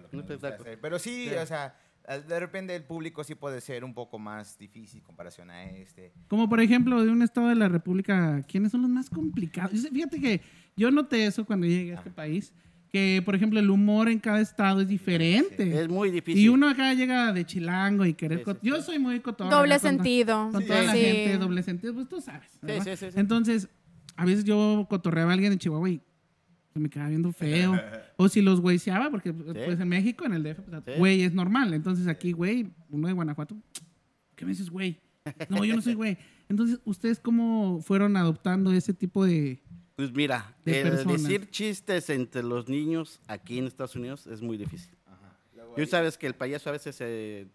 [0.62, 0.80] hacer.
[0.80, 1.76] Pero sí, o sea,
[2.08, 6.13] de repente el público sí puede ser un poco más difícil en comparación a este.
[6.30, 9.88] Como por ejemplo, de un estado de la República, ¿quiénes son los más complicados?
[9.91, 10.41] Fíjate que
[10.78, 12.54] yo noté eso cuando llegué a este país,
[12.89, 15.82] que por ejemplo el humor en cada estado es diferente.
[15.82, 16.41] Es muy difícil.
[16.41, 18.39] Y uno acá llega de chilango y querer...
[18.46, 18.82] Sí, sí, Yo sí.
[18.84, 19.50] soy muy cotorra.
[19.50, 20.50] Doble con- sentido.
[20.54, 21.00] Con toda la Sí.
[21.02, 22.50] gente, doble sentido, pues tú sabes.
[22.65, 23.06] sí, sí, sí.
[23.15, 23.67] Entonces,
[24.15, 26.02] a veces yo cotorreaba a alguien en Chihuahua y
[26.78, 27.74] se me quedaba viendo feo.
[28.18, 30.92] o si los güeyseaba, porque pues en México, en el DF, pues, Sí.
[31.00, 31.74] güey es normal.
[31.74, 33.58] Entonces aquí, güey, uno de Guanajuato,
[34.36, 35.00] ¿qué me dices, güey?
[35.50, 36.18] No, yo no soy güey.
[36.48, 39.62] Entonces, ¿ustedes cómo fueron adoptando ese tipo de...
[39.96, 41.24] Pues mira, de el personas.
[41.24, 44.96] decir chistes entre los niños aquí en Estados Unidos es muy difícil.
[45.76, 47.48] Tú sabes que el payaso a veces se,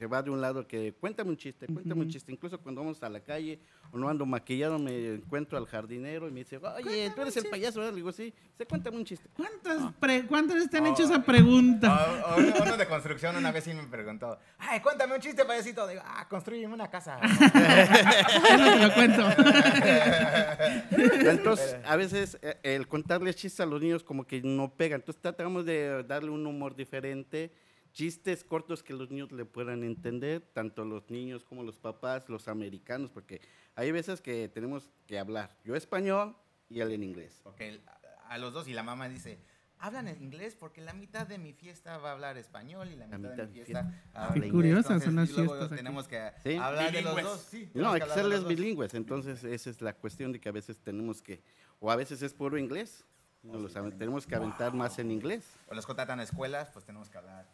[0.00, 2.32] se va de un lado que cuéntame un chiste, cuéntame un chiste.
[2.32, 3.58] Incluso cuando vamos a la calle
[3.92, 7.44] o no ando maquillado, me encuentro al jardinero y me dice, oye, tú eres el
[7.50, 7.92] payaso, ¿verdad?
[7.92, 9.28] Le digo, sí, se cuéntame un chiste.
[9.36, 12.22] ¿Cuántas, pre- ¿Cuántas veces te han hecho esa pregunta?
[12.24, 15.86] Ah, uno, uno de construcción una vez sí me preguntó, ay, cuéntame un chiste, payasito.
[15.86, 17.20] Digo, ah, construyeme una casa.
[17.20, 19.22] Eso te lo cuento.
[21.30, 24.96] Entonces, a veces eh, el contarles chistes a los niños como que no pega.
[24.96, 27.52] Entonces tratamos de darle un humor diferente,
[27.92, 32.48] chistes cortos que los niños le puedan entender, tanto los niños como los papás, los
[32.48, 33.40] americanos, porque
[33.74, 36.36] hay veces que tenemos que hablar yo español
[36.68, 37.40] y él en inglés.
[37.42, 37.82] Porque el-
[38.28, 39.38] a- los dos y la mamá dice,
[39.78, 43.06] hablan en inglés porque la mitad de mi fiesta va a hablar español y la
[43.06, 44.52] mitad, mitad de mi fiesta fiesta habla Qué inglés.
[44.52, 46.54] curiosas son las fiestas tenemos que Sí.
[46.56, 47.24] hablar de los Bilingües.
[47.24, 47.40] dos.
[47.50, 50.78] sí, No, hay que serles bilingües, entonces esa es la cuestión de que a veces
[50.78, 51.42] tenemos que,
[51.80, 53.04] o a veces es puro inglés,
[53.42, 55.44] no lo saben, tenemos que aventar más en inglés.
[55.68, 57.48] O los contratan a escuelas, pues tenemos que hablar.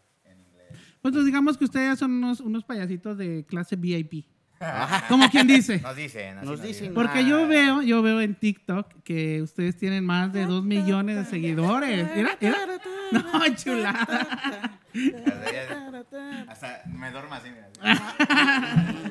[1.07, 4.27] Pues pues, digamos que ustedes son unos, unos payasitos de clase VIP.
[5.09, 5.79] Como quien dice.
[5.79, 6.45] Nos dicen.
[6.45, 6.95] Nos dicen.
[6.95, 11.25] Porque yo veo, yo veo en TikTok que ustedes tienen más de dos millones de
[11.27, 12.09] seguidores.
[12.17, 12.57] Mira, mira.
[13.13, 13.23] No,
[13.55, 14.81] chulada.
[16.49, 19.06] Hasta me duermo así, mira.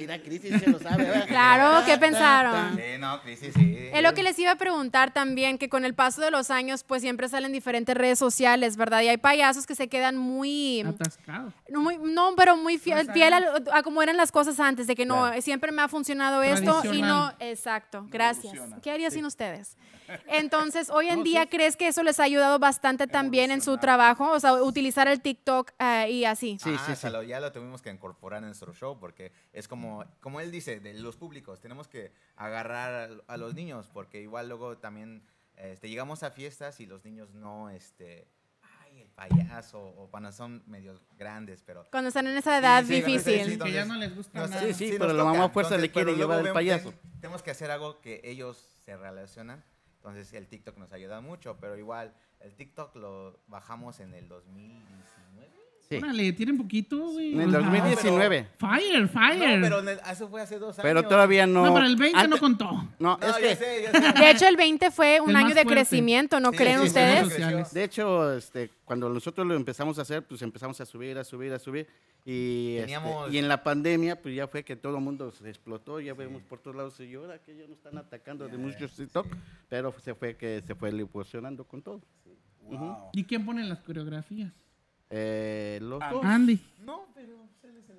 [0.00, 1.04] Y la crisis se lo sabe.
[1.04, 1.26] ¿verdad?
[1.28, 2.76] Claro, ¿qué pensaron?
[2.76, 3.76] Sí, no, crisis, sí.
[3.92, 6.82] Es lo que les iba a preguntar también, que con el paso de los años,
[6.84, 9.02] pues siempre salen diferentes redes sociales, ¿verdad?
[9.02, 10.80] Y hay payasos que se quedan muy...
[10.82, 11.52] Atascado.
[11.68, 13.42] No, muy- no, pero muy fiel, fiel a,
[13.72, 15.42] a como eran las cosas antes, de que no, Claro.
[15.42, 18.54] siempre me ha funcionado esto y no, exacto, gracias.
[18.82, 19.76] ¿Qué haría sin ustedes?
[20.26, 24.30] Entonces, hoy en día, ¿crees que eso les ha ayudado bastante también en su trabajo?
[24.30, 26.58] O sea, utilizar el TikTok eh, y así.
[26.62, 27.08] Sí, Ah, sí, sí.
[27.10, 30.80] lo- ya lo tuvimos que incorporar en nuestro show porque es como, como él dice,
[30.80, 35.22] de los públicos, tenemos que agarrar a, a los niños porque igual luego también
[35.56, 38.26] este, llegamos a fiestas y los niños no, este,
[38.80, 41.86] ay, el payaso o cuando son medios grandes, pero...
[41.90, 43.52] Cuando están en esa edad Sí, sí, difícil.
[43.52, 44.62] están- Que ya no les gusta nos- nada.
[44.66, 46.92] Sí, sí, pero la mamá fuerza le quiere llevar al payaso.
[47.20, 49.62] Tenemos que hacer algo que ellos se relacionan.
[50.02, 55.61] Entonces el TikTok nos ayuda mucho, pero igual el TikTok lo bajamos en el 2019.
[55.98, 56.02] Sí.
[56.02, 57.34] Órale, tienen poquito, güey.
[57.34, 58.48] En el O sea, 2019.
[58.58, 59.58] Fire, fire.
[59.58, 60.82] No, pero en el- eso fue hace dos años.
[60.82, 61.64] Pero todavía no.
[61.66, 62.70] No, pero el 20 no contó.
[62.98, 64.12] No, No, es ya que, sé, ya sé.
[64.20, 65.72] De hecho, el 20 fue un El año de fuerte.
[65.72, 67.72] crecimiento, ¿no Sí, creen sí, ustedes?
[67.72, 71.52] de hecho, este, cuando nosotros lo empezamos a hacer, pues empezamos a subir, a subir,
[71.52, 71.86] a subir.
[72.24, 75.48] Y, este, Teníamos- y en la pandemia, pues ya fue que todo el mundo se
[75.48, 75.98] explotó.
[75.98, 77.00] Ya vemos por todos lados.
[77.00, 79.26] Y ahora que ellos nos están atacando de muchos TikTok.
[79.68, 82.00] Pero se fue que se fue evolucionando con todo.
[82.64, 82.96] Ujú.
[83.12, 84.52] ¿Y quién pone las coreografías?
[85.14, 86.24] Eh, los Ah, dos.
[86.24, 86.58] Andy.
[86.80, 87.36] No, pero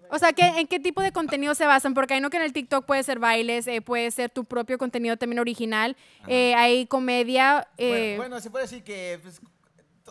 [0.10, 1.94] O sea, ¿qué, ¿en qué tipo de contenido se basan?
[1.94, 4.78] Porque hay no que en el TikTok puede ser bailes, eh, puede ser tu propio
[4.78, 5.96] contenido también original,
[6.28, 7.68] eh, hay comedia.
[7.78, 9.40] eh, Bueno, bueno, se puede decir que pues,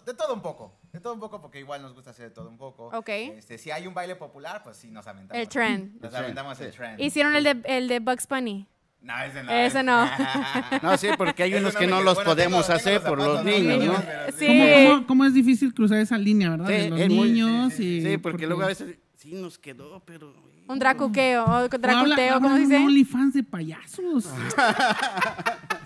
[0.05, 0.75] de todo un poco.
[0.93, 2.87] De todo un poco, porque igual nos gusta hacer de todo un poco.
[2.93, 3.09] Ok.
[3.09, 5.41] Este, si hay un baile popular, pues sí nos aventamos.
[5.41, 6.03] El trend.
[6.03, 7.01] Nos aventamos el trend.
[7.01, 8.67] Hicieron el de, el de Bugs Bunny.
[9.03, 9.53] No, ese no.
[9.53, 10.09] Ese no.
[10.83, 13.19] No, sí, porque hay unos no que no los Bueno, podemos tengo- hacer tengo por
[13.19, 13.97] los niños, ¿no?
[14.39, 14.47] Sí.
[14.47, 16.67] ¿Cómo, cómo, cómo es difícil cruzar esa línea, verdad?
[16.69, 18.03] Sí, de los niños sí, y...
[18.03, 20.33] Sí, porque luego a veces sí nos quedó, pero.
[20.69, 22.77] Un dracuqueo, o dracuteo, ¿cómo se un dice?
[22.77, 24.29] OnlyFans de payasos.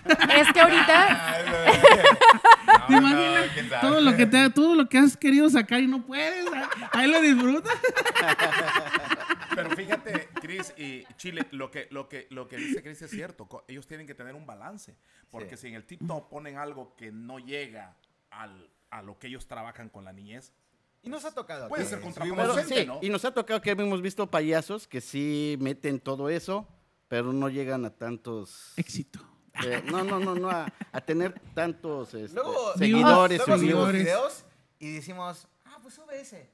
[0.07, 3.45] Es que ahorita, Ah, ¿Te no, imaginas?
[3.71, 6.45] no, todo, lo que te, todo lo que has querido sacar y no puedes.
[6.93, 7.73] Ahí lo disfrutas.
[9.55, 13.47] Pero fíjate, Chris y Chile, lo que, lo que, lo que dice Chris es cierto.
[13.67, 14.95] Ellos tienen que tener un balance.
[15.29, 15.61] Porque Sí.
[15.63, 17.95] si en el TikTok ponen algo que no llega
[18.31, 20.51] al, a lo que ellos trabajan con la niñez,
[21.03, 21.69] Y nos ha tocado.
[21.69, 22.81] Puede que ser contraproducente.
[22.81, 22.99] sí, ¿no?
[23.01, 26.67] y nos ha tocado que hemos visto payasos que sí meten todo eso,
[27.07, 28.73] pero no llegan a tantos.
[28.77, 29.19] Éxito.
[29.65, 33.37] eh, no, no, no, no, a, a tener tantos este, Luego, seguidores.
[33.47, 34.03] luego seguidores.
[34.03, 34.45] videos
[34.79, 36.51] y decimos, ah, pues sube ese.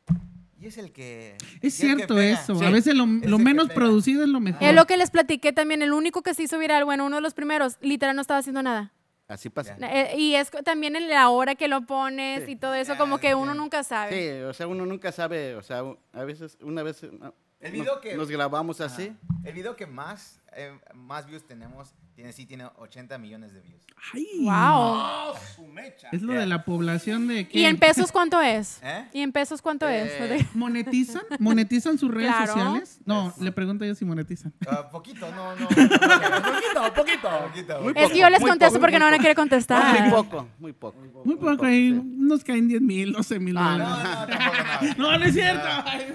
[0.63, 1.35] Y es el que.
[1.55, 2.55] Es que cierto eso.
[2.55, 2.63] Sí.
[2.63, 4.63] A veces lo, menos producido es lo mejor.
[4.63, 7.21] es lo que les platiqué también, el único que se hizo viral, bueno, uno de
[7.21, 8.93] los primeros, literal no estaba haciendo nada.
[9.27, 9.75] Así pasa.
[9.81, 12.51] Eh, y es también en la hora que lo pones Sí.
[12.51, 14.11] y todo eso, Ya, como que uno nunca sabe.
[14.37, 17.81] Sí, o sea, uno nunca sabe, o sea, a veces, una vez no, El nos-
[17.81, 19.11] video que- nos grabamos así.
[19.43, 23.81] El video que más, eh, más views tenemos, tiene, sí tiene 80 millones de views.
[24.13, 24.51] Ay, Wow.
[24.53, 26.09] ¡Oh, su mecha!
[26.11, 26.41] Es lo Ya.
[26.41, 28.79] de la población de ¿Y en pesos cuánto es?
[28.83, 29.05] ¿Eh?
[29.13, 30.55] ¿Y en pesos cuánto Eh, es?
[30.55, 31.21] ¿Monetizan?
[31.39, 32.47] ¿Monetizan sus redes Claro.
[32.53, 32.99] sociales?
[33.05, 34.53] No, le pregunto yo si monetizan.
[34.69, 35.67] Ah, poquito, no, no.
[35.67, 37.29] Poquito, poquito.
[37.47, 37.81] poquito.
[37.81, 39.21] Muy Es que yo les muy contesto poco, porque muy no van a poco.
[39.23, 40.01] querer contestar.
[40.01, 41.21] Muy poco, muy poco.
[41.25, 42.01] Muy poco, ahí sí.
[42.03, 44.07] nos caen 10 mil, 12 mil Ah, No, dólares.
[44.17, 44.63] no, no.
[45.13, 45.67] No, no es cierto.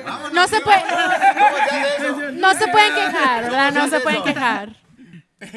[0.05, 0.83] Vámonos, No se puede,
[2.35, 3.73] no se pueden quejar, ¿verdad?
[3.73, 4.25] No ¿Cómo se pueden eso?
[4.35, 4.77] Quejar.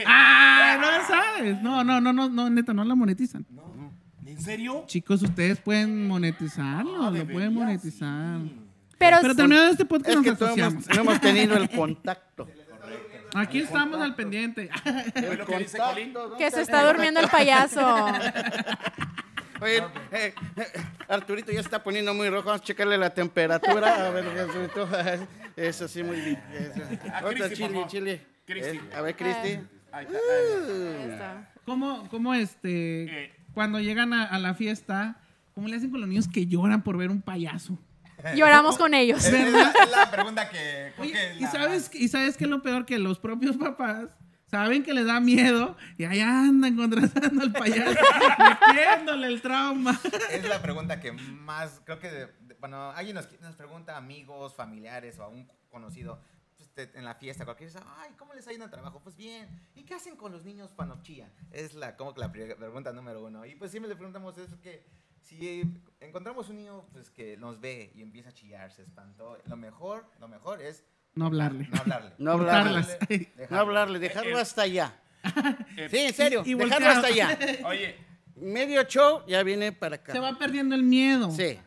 [0.06, 1.62] Ah, no sabes.
[1.62, 3.46] No, no, no, no, no, neta, no la monetizan.
[4.26, 4.84] ¿En serio?
[4.88, 8.40] Chicos, ustedes pueden monetizarlo, Ah, lo pueden monetizar.
[8.98, 10.74] Pero, Pero terminado este podcast Es que no asociamos.
[10.74, 12.48] hemos, no hemos tenido el contacto.
[13.34, 14.70] Aquí estamos al pendiente.
[15.16, 16.14] ¿Ves lo que dice Colín?
[16.14, 16.36] ¿no?
[16.38, 17.80] que se está durmiendo el payaso.
[19.62, 19.78] Oye,
[20.12, 20.64] eh, eh,
[21.08, 22.48] Arturito ya se está poniendo muy rojo.
[22.48, 24.08] Vamos a checarle la temperatura.
[24.08, 24.88] A ver, Arturito.
[25.56, 26.44] Eso sí, muy bien.
[26.54, 27.28] Eso.
[27.28, 28.22] Otra chile, chile.
[28.46, 28.80] Cristi.
[28.96, 29.60] A ver, Cristi.
[29.92, 31.54] Ahí está, ahí Ahí está.
[31.66, 33.36] ¿Cómo, cómo este, Eh.
[33.54, 35.18] cuando llegan a, a la fiesta,
[35.54, 37.78] cómo le hacen con los niños que lloran por ver un payaso?
[38.36, 39.26] Lloramos con ellos.
[39.26, 40.94] Es, es la, es la pregunta que.
[40.96, 44.10] creo Oye, que y sabes, y sabes que lo peor que los propios papás
[44.46, 47.98] saben que les da miedo y ahí andan contratando al payaso,
[48.68, 50.00] metiéndole el trauma.
[50.32, 54.54] Es la pregunta que más, creo que, de- de- bueno, alguien nos, nos pregunta, amigos,
[54.56, 56.22] familiares o a un conocido,
[56.74, 59.00] pues, te- en la fiesta, cualquier cosa, ay, ¿cómo les ha ido el trabajo?
[59.04, 59.48] Pues bien.
[59.76, 61.32] ¿Y qué hacen con los niños cuando chillan?
[61.52, 63.46] Es la, como que la pre- pregunta número uno.
[63.46, 64.86] Y pues siempre le preguntamos eso, que
[65.22, 65.64] si
[66.00, 70.06] encontramos un niño pues, que nos ve y empieza a chillar, se espantó, lo mejor,
[70.20, 70.84] lo mejor es
[71.16, 71.68] No hablarle.
[71.72, 72.14] no hablarle.
[72.18, 73.30] No hablarle.
[73.50, 74.98] No hablarle, dejarlo hasta allá.
[75.78, 76.96] Eh, Sí, en serio, y dejarlo volteado.
[76.96, 77.60] hasta allá.
[77.68, 77.96] Oye,
[78.36, 80.14] Medio show ya viene para acá.
[80.14, 81.30] Se va perdiendo el miedo.
[81.30, 81.60] Sí.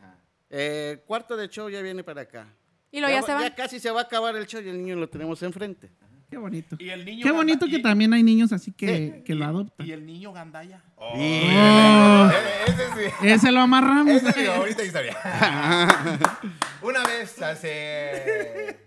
[0.49, 2.47] Eh, cuarto de show ya viene para acá.
[2.95, 5.09] Y luego ya se casi se va a acabar el show y el niño lo
[5.09, 5.91] tenemos enfrente.
[6.29, 6.75] Qué bonito.
[6.79, 7.23] y el niño.
[7.23, 9.85] Qué bonito que y- también hay niños así que, que lo adoptan.
[9.85, 10.81] Y el niño gandaya.
[10.95, 11.13] Oh.
[11.15, 12.29] Eh,
[12.67, 13.13] Ese sí.
[13.27, 14.13] Ese lo amarramos.
[14.15, 15.17] Esa es mi favorita historia.
[16.81, 18.79] Una vez hace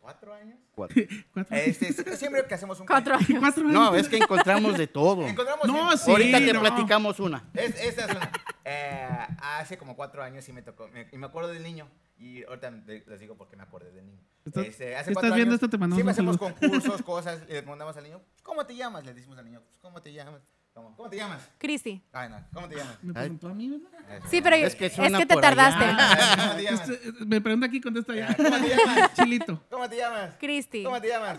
[0.00, 0.58] cuatro años.
[0.74, 1.02] Cuatro-
[1.50, 3.28] Este, siempre que hacemos un Cuatro años.
[3.40, 3.72] cuatro años.
[3.74, 5.26] No, es que encontramos de todo.
[5.26, 6.60] encontramos No, sí, Ahorita te no.
[6.60, 7.44] platicamos una.
[7.54, 8.30] Es, esta es una.
[8.64, 9.08] Eh,
[9.40, 10.88] hace como cuatro años sí me tocó.
[10.88, 11.88] me- y me acuerdo del niño.
[12.18, 14.20] Y ahorita les digo por qué me acordé del niño.
[14.44, 17.42] Estás- Este, hace estás viendo años, esto, te mandamos Siempre hacemos concursos, cosas.
[17.48, 18.20] Y le mandamos al niño.
[18.42, 19.04] ¿Cómo te llamas?
[19.04, 19.62] Le decimos al niño.
[19.80, 20.40] ¿Cómo te llamas?
[20.74, 21.42] ¿Cómo, ¿Cómo te llamas?
[21.58, 22.04] Cristi.
[22.12, 22.44] Ay, no.
[22.52, 23.02] ¿Cómo te llamas?
[23.02, 24.22] Me preguntó a mí, ¿verdad?
[24.30, 25.84] Sí, pero Es es que que, suena te tardaste.
[26.42, 26.88] ¿Cómo te llamas?
[26.88, 28.34] Este, me pregunta aquí, contesta ya.
[28.36, 29.14] ¿Cómo te llamas?
[29.14, 29.62] Chilito.
[29.70, 30.34] ¿Cómo te llamas?
[30.38, 30.84] Cristi.
[30.84, 31.38] ¿Cómo te llamas?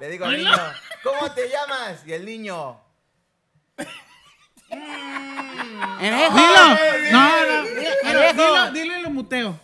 [0.00, 0.50] Le digo al niño,
[1.02, 2.06] ¿cómo te llamas?
[2.06, 2.80] Y el niño,
[6.00, 6.64] Dilo.
[7.12, 7.62] No, no.
[7.64, 9.60] Dilo, dilo, dilo y lo muteo.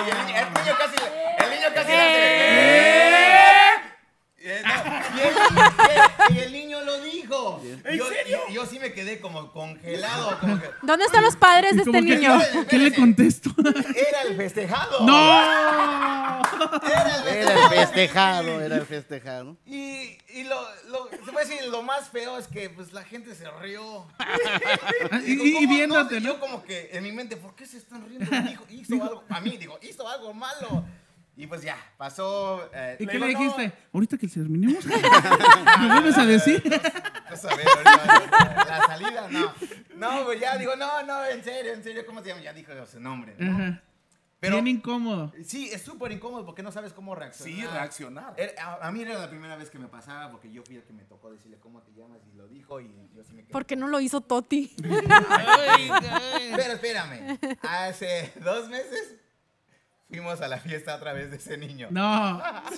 [0.00, 0.96] El, niño- el niño casi,
[1.44, 3.74] el niño casi le hace, ¡Eh!
[4.40, 4.62] ¡eh!
[4.64, 7.60] No, y, el, y el niño lo dijo.
[7.84, 8.38] ¿En yo, serio?
[8.48, 11.92] y- yo sí me quedé como congelado, como que ¿Dónde están los padres de este
[11.92, 12.40] que- niño?
[12.68, 13.50] ¿Qué le contesto?
[13.58, 15.00] era el festejado.
[15.04, 16.17] ¡No!
[16.82, 19.56] Era el Era el festejado, era el festejado.
[19.66, 23.34] Y, y lo, lo, se puede decir, lo más feo es que pues la gente
[23.34, 24.06] se rió.
[25.24, 26.34] Y, Digo, y- viéndote, No, ¿no?
[26.34, 28.26] Yo como que en mi mente, ¿por qué se están riendo?
[28.50, 30.84] Hijo, hizo algo, a mí digo, hizo algo malo.
[31.36, 32.68] Y pues ya, pasó.
[32.74, 33.72] eh, ¿Y le qué digo, le no, dijiste?
[33.94, 34.84] Ahorita que terminemos.
[35.80, 36.60] ¿Me vuelves a decir?
[36.64, 36.80] Ver
[37.76, 39.54] ahorita la salida, no.
[39.94, 42.40] No, pues ya digo, no, no, en serio, en serio, ¿cómo se llama?
[42.42, 43.34] Ya dijo su nombre.
[43.38, 43.52] ¿no?
[43.56, 43.82] Ajá.
[44.40, 45.32] Pero Bien incómodo.
[45.44, 47.56] sí, es súper incómodo porque no sabes cómo reaccionar.
[47.56, 48.34] Sí, reaccionar.
[48.36, 50.84] Era- a, a mí era la primera vez que me pasaba porque yo fui el
[50.84, 53.52] que me tocó decirle cómo te llamas y lo dijo y yo sí me quedé.
[53.52, 54.72] ¿Por qué no lo hizo Toti?
[56.56, 59.14] Pero espérame, hace dos meses
[60.08, 61.88] fuimos a la fiesta otra vez de ese niño.
[61.90, 62.40] No.
[62.70, 62.76] Sí.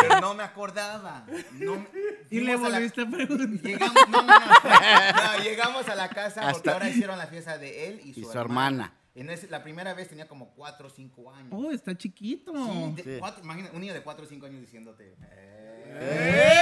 [0.00, 1.24] Pero no me acordaba.
[1.52, 1.86] No
[2.30, 3.48] Y le fuimos a la- volviste a preguntar.
[3.62, 5.38] Llegamos, no, no, no.
[5.38, 8.20] No, llegamos a la casa porque Hasta- ahora hicieron la fiesta de él y su,
[8.20, 8.92] Y su hermana.
[9.20, 11.52] En ese- la primera vez tenía como 4 o 5 años.
[11.52, 12.52] Oh, está chiquito.
[12.54, 13.16] Sí, de Sí.
[13.18, 15.16] cuatro- imagina, un niño de 4 o 5 años diciéndote.
[15.20, 16.60] "Eh".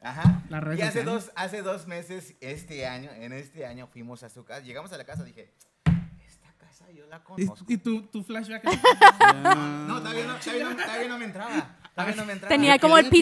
[0.00, 0.42] Ajá.
[0.50, 1.04] La y hace social.
[1.06, 4.60] dos, hace dos meses, este año, en este año fuimos a su casa.
[4.60, 5.52] Llegamos a la casa y dije,
[6.26, 7.64] esta casa yo la Y, conozco.
[7.68, 8.62] y tu, tu flashback.
[9.88, 11.76] No, todavía no, todavía no, todavía no me entraba.
[11.94, 12.54] Todavía no me entraba.
[12.54, 13.18] Tenía como el de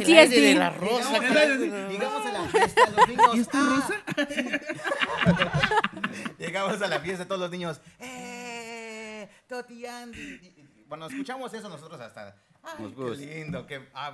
[0.55, 0.81] la PTSD.
[0.81, 1.19] rosa.
[1.89, 3.35] Llegamos a la, fiesta, los niños.
[3.35, 3.67] ¿Y esta ¡ah!
[3.77, 3.95] rosa?
[6.39, 7.81] Llegamos a la fiesta, todos los niños.
[8.01, 8.32] ¡Eh!
[9.53, 10.87] Toti Andy.
[10.89, 12.35] Bueno, escuchamos eso nosotros hasta.
[12.63, 13.67] Ay, qué lindo.
[13.67, 14.11] Qué, ah,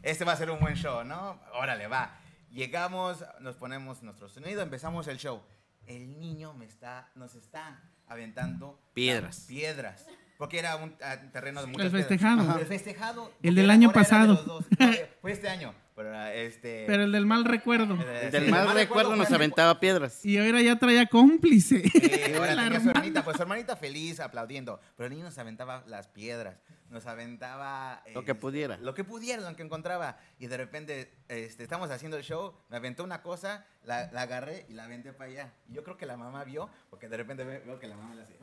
[0.00, 1.40] este va a ser un buen show, ¿no?
[1.54, 2.16] Órale, va.
[2.52, 5.42] Llegamos, nos ponemos nuestro sonido, empezamos el show.
[5.86, 9.46] El niño me está, nos está aventando Piedras.
[9.48, 10.06] Piedras.
[10.38, 12.58] Porque era un ah, terreno de muchas El festejado.
[12.58, 13.32] El festejado.
[13.42, 14.34] El del año de pasado.
[14.34, 14.64] dos.
[14.78, 14.86] No,
[15.22, 15.74] Fue este año.
[15.94, 16.84] Pero este.
[16.86, 17.94] Pero el del mal recuerdo.
[17.94, 20.24] eh, El sí, del mal mal recuerdo nos fue- aventaba piedras.
[20.26, 21.82] Y ahora ya traía cómplice.
[21.94, 24.78] Eh, ahora La tenía su hermanita, pues su hermanita feliz aplaudiendo.
[24.94, 26.56] Pero el niño nos aventaba las piedras,
[26.90, 28.02] nos aventaba.
[28.12, 28.76] Lo que eh, pudiera.
[28.76, 30.18] Lo que pudiera, lo que encontraba.
[30.38, 34.66] Y de repente este, estamos haciendo el show, me aventó una cosa, la, la agarré
[34.68, 35.52] y la aventé para allá.
[35.66, 38.14] Y yo creo que la mamá vio, porque de repente ve- veo que la mamá
[38.14, 38.36] le hace.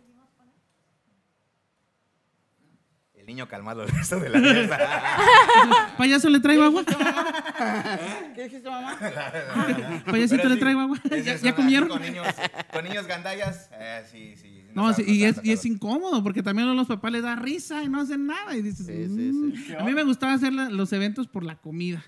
[3.23, 4.77] El niño calmado el resto de la fiesta.
[5.97, 6.83] Payaso, ¿le traigo agua?
[8.35, 8.97] ¿Qué dijiste, mamá?
[10.05, 10.99] Payasito, le traigo agua.
[11.41, 11.87] ¿Ya, comieron?
[11.87, 12.27] Con niños,
[12.73, 14.65] con niños gandallas, eh, sí, sí.
[14.73, 17.81] No, sí, y, es, y es incómodo porque también a los papás les da risa
[17.81, 18.57] y no hacen nada.
[18.57, 19.53] Y dices, Sí, sí, "Mm".
[19.67, 19.73] sí.
[19.79, 22.03] a mí me gustaba hacer la- los eventos por la comida.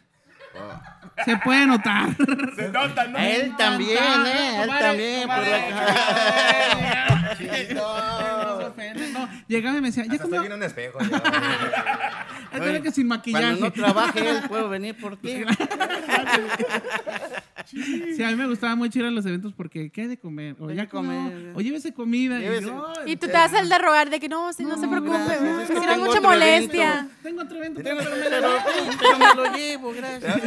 [1.24, 2.10] Se puede notar.
[2.58, 3.18] Se nota, ¿no?
[3.20, 4.64] Él también, ¿eh?
[4.64, 5.28] Él también.
[5.28, 7.36] por la-
[9.48, 10.42] Llegaba y me decía, ¿ya estoy comió?
[10.42, 10.98] viendo un espejo.
[12.84, 13.46] que sin maquillaje.
[13.60, 15.44] Cuando no trabaje él, puedo venir por ti.
[17.66, 20.56] Sí, a mí me gustaba mucho ir a los eventos porque ¿qué hay de comer?
[20.60, 21.52] O ya comer.
[21.56, 22.38] o llévese comida.
[22.40, 24.78] Y Llévese- yo, Y tú te das el de rogar de que no, si no,
[24.80, 26.92] se preocupe, gracias, es si que no hay tengo mucha otro molestia.
[26.94, 27.14] evento.
[27.24, 30.42] Tengo otro evento, Pero, me pero, lo me llevo, gracias.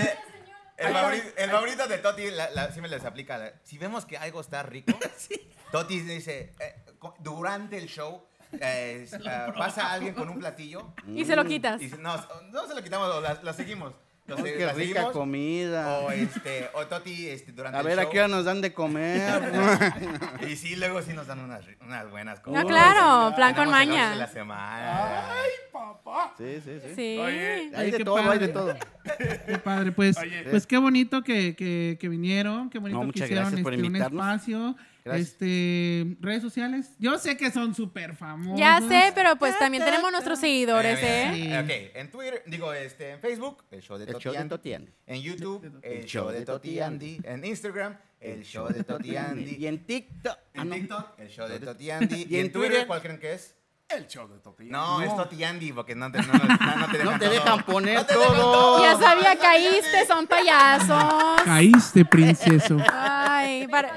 [0.76, 3.36] El favorito, el favorito de Toti la, la- siempre les aplica.
[3.36, 4.96] la- Si vemos que algo está rico,
[5.72, 6.74] Toti dice, eh,
[7.18, 8.27] durante el show,
[8.60, 10.92] eh, ah, pasa alguien con un platillo.
[11.14, 11.80] Y se lo quitas.
[11.82, 12.16] Y no,
[12.52, 13.92] no se lo quitamos, la, la seguimos.
[14.26, 15.98] Lo Ay, se- qué la rica seguimos, comida.
[16.00, 18.12] O, este, o Toti este, durante A el ver, ¿a show.
[18.12, 19.42] qué hora nos dan de comer?
[20.46, 22.64] Y sí, luego sí nos dan unas, unas buenas No, cosas.
[22.66, 24.26] claro, plan con de la maña.
[24.26, 25.32] semana.
[25.32, 26.34] Ay, papá.
[26.36, 26.92] Sí, sí, sí.
[26.94, 27.18] Sí.
[27.18, 28.76] Oye, Hay Ay, de todo, hay de padre.
[28.76, 28.76] todo.
[29.46, 30.44] Qué padre, pues, Oye.
[30.50, 33.72] pues qué bonito que, que, que vinieron, qué bonito No, que muchas hicieron gracias por
[33.72, 34.26] este, un invitarnos.
[34.34, 34.76] espacio.
[35.08, 35.28] Gracias.
[35.32, 36.90] Este, redes sociales.
[36.98, 38.58] Yo sé que son súper famosos.
[38.58, 41.30] Ya sé, pero pues también tenemos nuestros seguidores, Mira, ¿eh?
[41.32, 44.38] mira, Ok, en Twitter, digo, este, en Facebook, el show de El Toti show de
[44.38, 44.48] Andy.
[44.50, 44.92] Toti Andy.
[45.06, 47.20] En YouTube, el, El show de Toti Andy.
[47.24, 49.56] En Instagram, el show de Toti Andy.
[49.58, 50.36] Y en TikTok.
[50.36, 50.74] ah, En no.
[50.74, 52.14] TikTok, el show de Toti Andy.
[52.28, 53.54] Y Y en en Twitter, Twitter, ¿cuál creen que es?
[53.90, 54.64] el show de Toti.
[54.64, 57.24] No, es Toti Andy, porque no te, no, no, no- no te dejan, No te
[57.24, 57.30] todo.
[57.34, 58.82] dejan poner No te dejan todo.
[58.82, 61.42] Ya sabía, caíste, son payasos.
[61.42, 62.76] Caíste, princeso.
[62.92, 63.94] Ay, para-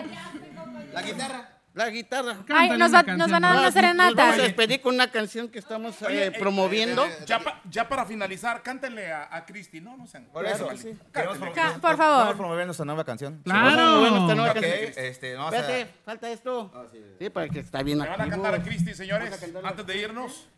[1.01, 1.47] La guitarra.
[1.73, 2.35] La guitarra.
[2.49, 3.59] Ay, nos, va- nos van a dar ¿no?
[3.61, 4.35] una Nos- Nos vamos a serenata.
[4.43, 7.05] despedir con una canción que estamos Oye, eh, eh, promoviendo.
[7.05, 9.95] eh, Ya, pa- ya para finalizar, cántenle a, a Cristi, ¿no?
[9.95, 10.25] No sean.
[10.25, 10.67] Por eso,
[11.13, 11.45] Claro que sí.
[11.55, 12.17] Ca- por favor.
[12.17, 13.41] Vamos a promover nuestra nueva canción.
[13.45, 14.35] Vamos a mover nuestra Claro.
[14.35, 15.05] nueva Ok, canción.
[15.05, 15.57] este, vamos a...
[15.59, 16.89] Espérate, falta esto.
[17.19, 19.97] Sí, para que está bien Le van a cantar a Cristi, señores, a antes de
[19.97, 20.49] irnos.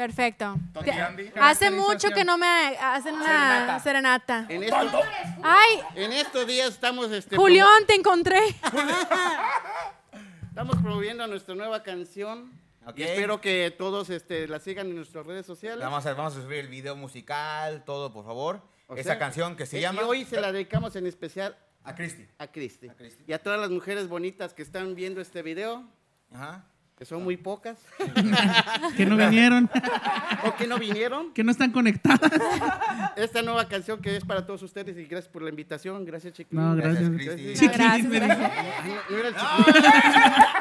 [0.00, 0.56] Perfecto.
[0.74, 1.30] Andy.
[1.38, 2.46] Hace mucho que no me
[2.80, 4.46] hacen una serenata.
[4.48, 5.02] En, esto-
[5.42, 8.38] Ay, en estos días estamos, este, Julián, te encontré.
[10.48, 12.50] Estamos promoviendo nuestra nueva canción.
[12.86, 12.96] Ok.
[12.98, 15.84] Y espero que todos este, la sigan en nuestras redes sociales.
[15.84, 18.62] Vamos a, vamos a subir el video musical, todo, por favor.
[18.86, 20.00] O Esa sea, canción que se y llama...
[20.06, 22.26] hoy se la dedicamos en especial a Cristi.
[22.38, 22.88] A Cristi.
[23.26, 25.84] Y a todas las mujeres bonitas que están viendo este video,
[26.32, 26.64] Ajá.
[27.00, 27.78] Que son muy pocas,
[28.98, 29.70] Que no vinieron,
[30.44, 31.32] o que no vinieron.
[31.32, 32.30] que no están conectadas.
[33.16, 36.04] Esta nueva canción que es para todos ustedes y gracias por la invitación.
[36.04, 36.62] Gracias, Chiquilín.
[36.62, 37.08] No, gracias.
[37.10, 37.58] Gracias.
[37.58, 38.96] Chiquilín, me Gracias, dijo.
[39.08, 39.72] No, no era el chiquilín.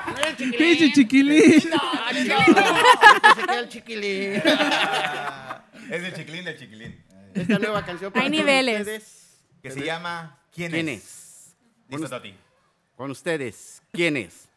[0.08, 0.58] No era el chiquilín.
[0.58, 1.70] Pinche chiquilín.
[1.74, 2.56] Ah, chiquilín.
[3.36, 4.42] Se queda el chiquilín.
[5.92, 7.04] Es el chiquilín del chiquilín.
[7.34, 8.80] Esta nueva canción para Hay todos niveles.
[8.80, 9.44] ustedes.
[9.62, 11.04] Que se llama ¿Quién, ¿Quién es?
[11.04, 11.56] es?
[11.90, 12.34] Listo, Toti.
[12.96, 13.82] Con ustedes.
[13.92, 14.49] ¿Quién es?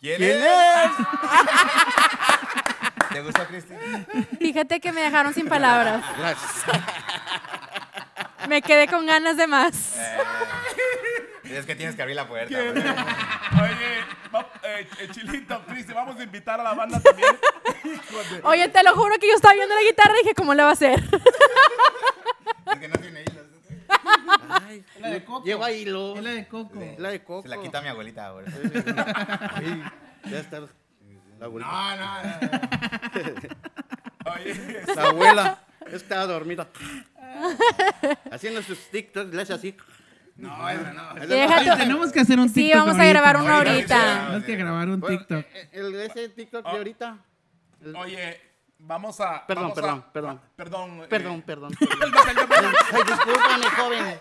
[0.00, 0.42] ¿Quién, ¿Quién es?
[3.12, 3.74] ¿Te gustó, Cristi?
[4.38, 6.04] Fíjate que me dejaron sin palabras.
[6.18, 6.52] Gracias.
[8.48, 9.96] Me quedé con ganas de más.
[11.44, 12.54] Es que tienes que abrir la puerta.
[12.58, 12.74] Oye,
[14.34, 17.38] va- eh, eh, Chilito, Cristi, vamos a invitar a la banda también.
[18.44, 20.70] Oye, te lo juro que yo estaba viendo la guitarra y dije, ¿cómo le va
[20.70, 21.02] a hacer?
[22.72, 23.24] Es que no tiene.
[24.66, 25.44] Ay, La de Coco.
[25.44, 26.16] Lleva hilo.
[26.16, 26.80] Es la de Coco.
[26.98, 27.42] La de coco.
[27.42, 28.46] Se la quita a mi abuelita ahora.
[29.54, 29.82] Ay,
[30.30, 31.66] ya está la abuela.
[31.66, 34.32] No, no, no.
[34.34, 35.58] Oye, La abuela
[35.92, 36.66] está dormida.
[38.30, 39.76] Haciendo sus TikToks, le hace así.
[40.36, 41.26] No, eso no.
[41.26, 42.80] Deja Ay, tu- tenemos que hacer un Sí, TikTok.
[42.86, 44.24] vamos a grabar uno Ahorita, ahorita.
[44.26, 45.46] Tenemos que grabar un TikTok.
[45.72, 47.18] El, ese TikTok de ahorita.
[47.84, 48.40] el- oye,
[48.78, 49.46] vamos a.
[49.46, 50.40] Perdón, vamos a- perdón, perdón.
[50.56, 50.90] Perdón.
[51.02, 51.72] eh, Perdón, perdón.
[51.78, 52.72] perdón, perdón.
[53.06, 54.20] Discúlpame, joven.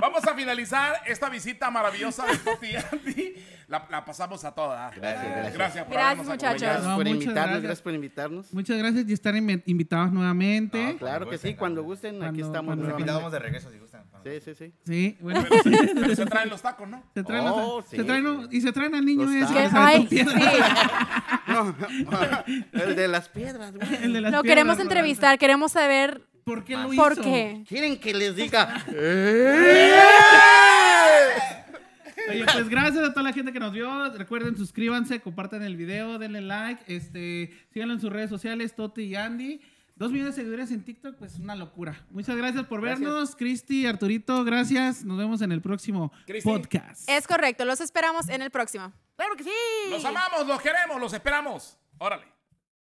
[0.00, 3.36] Vamos a finalizar esta visita maravillosa de Toti Andy.
[3.68, 4.90] La, la pasamos a toda.
[4.90, 5.54] Gracias, gracias.
[5.54, 6.62] Gracias, por Gracias, habernos muchachos.
[6.62, 6.74] acompañado.
[6.74, 7.62] Gracias No, por invitarnos, gracias.
[7.62, 8.52] gracias por invitarnos.
[8.54, 10.92] Muchas gracias y estar invi- invitados nuevamente.
[10.92, 13.00] No, claro que sí, gusten, cuando cuando- gusten, aquí estamos nuevamente.
[13.00, 13.83] invitamos de regreso si gustan.
[14.24, 14.72] Sí, sí, sí.
[14.86, 15.44] Sí, bueno.
[15.94, 17.02] Pero se traen los tacos, ¿no?
[17.14, 17.96] Se traen, Oh, los- sí.
[17.96, 19.40] se traen- y se traen al niño ese.
[19.54, 19.70] tacos.
[19.70, 20.24] que Ay, sí.
[21.46, 21.74] No,
[22.72, 23.86] el de las piedras, güey.
[24.02, 24.92] El de las Lo piedras, queremos ¿verdad?
[24.92, 27.22] entrevistar, queremos saber ¿Por qué lo por hizo?
[27.22, 27.62] qué.
[27.68, 28.82] ¿Quieren que les diga?
[32.26, 34.10] Oye, pues gracias a toda la gente que nos vio.
[34.16, 39.14] Recuerden, suscríbanse, compartan el video, denle like, este, síganlo en sus redes sociales, Toti y
[39.16, 39.60] Andy.
[39.96, 42.04] Dos millones de seguidores en TikTok, pues una locura.
[42.10, 43.00] Muchas gracias por Gracias.
[43.00, 43.36] vernos.
[43.36, 45.04] Cristi, Arturito, gracias.
[45.04, 47.08] Nos vemos en el próximo podcast.
[47.08, 48.92] Es correcto, los esperamos en el próximo.
[49.16, 49.50] ¡Claro que sí!
[49.90, 51.78] Los amamos, los queremos, los esperamos.
[51.98, 52.33] Órale.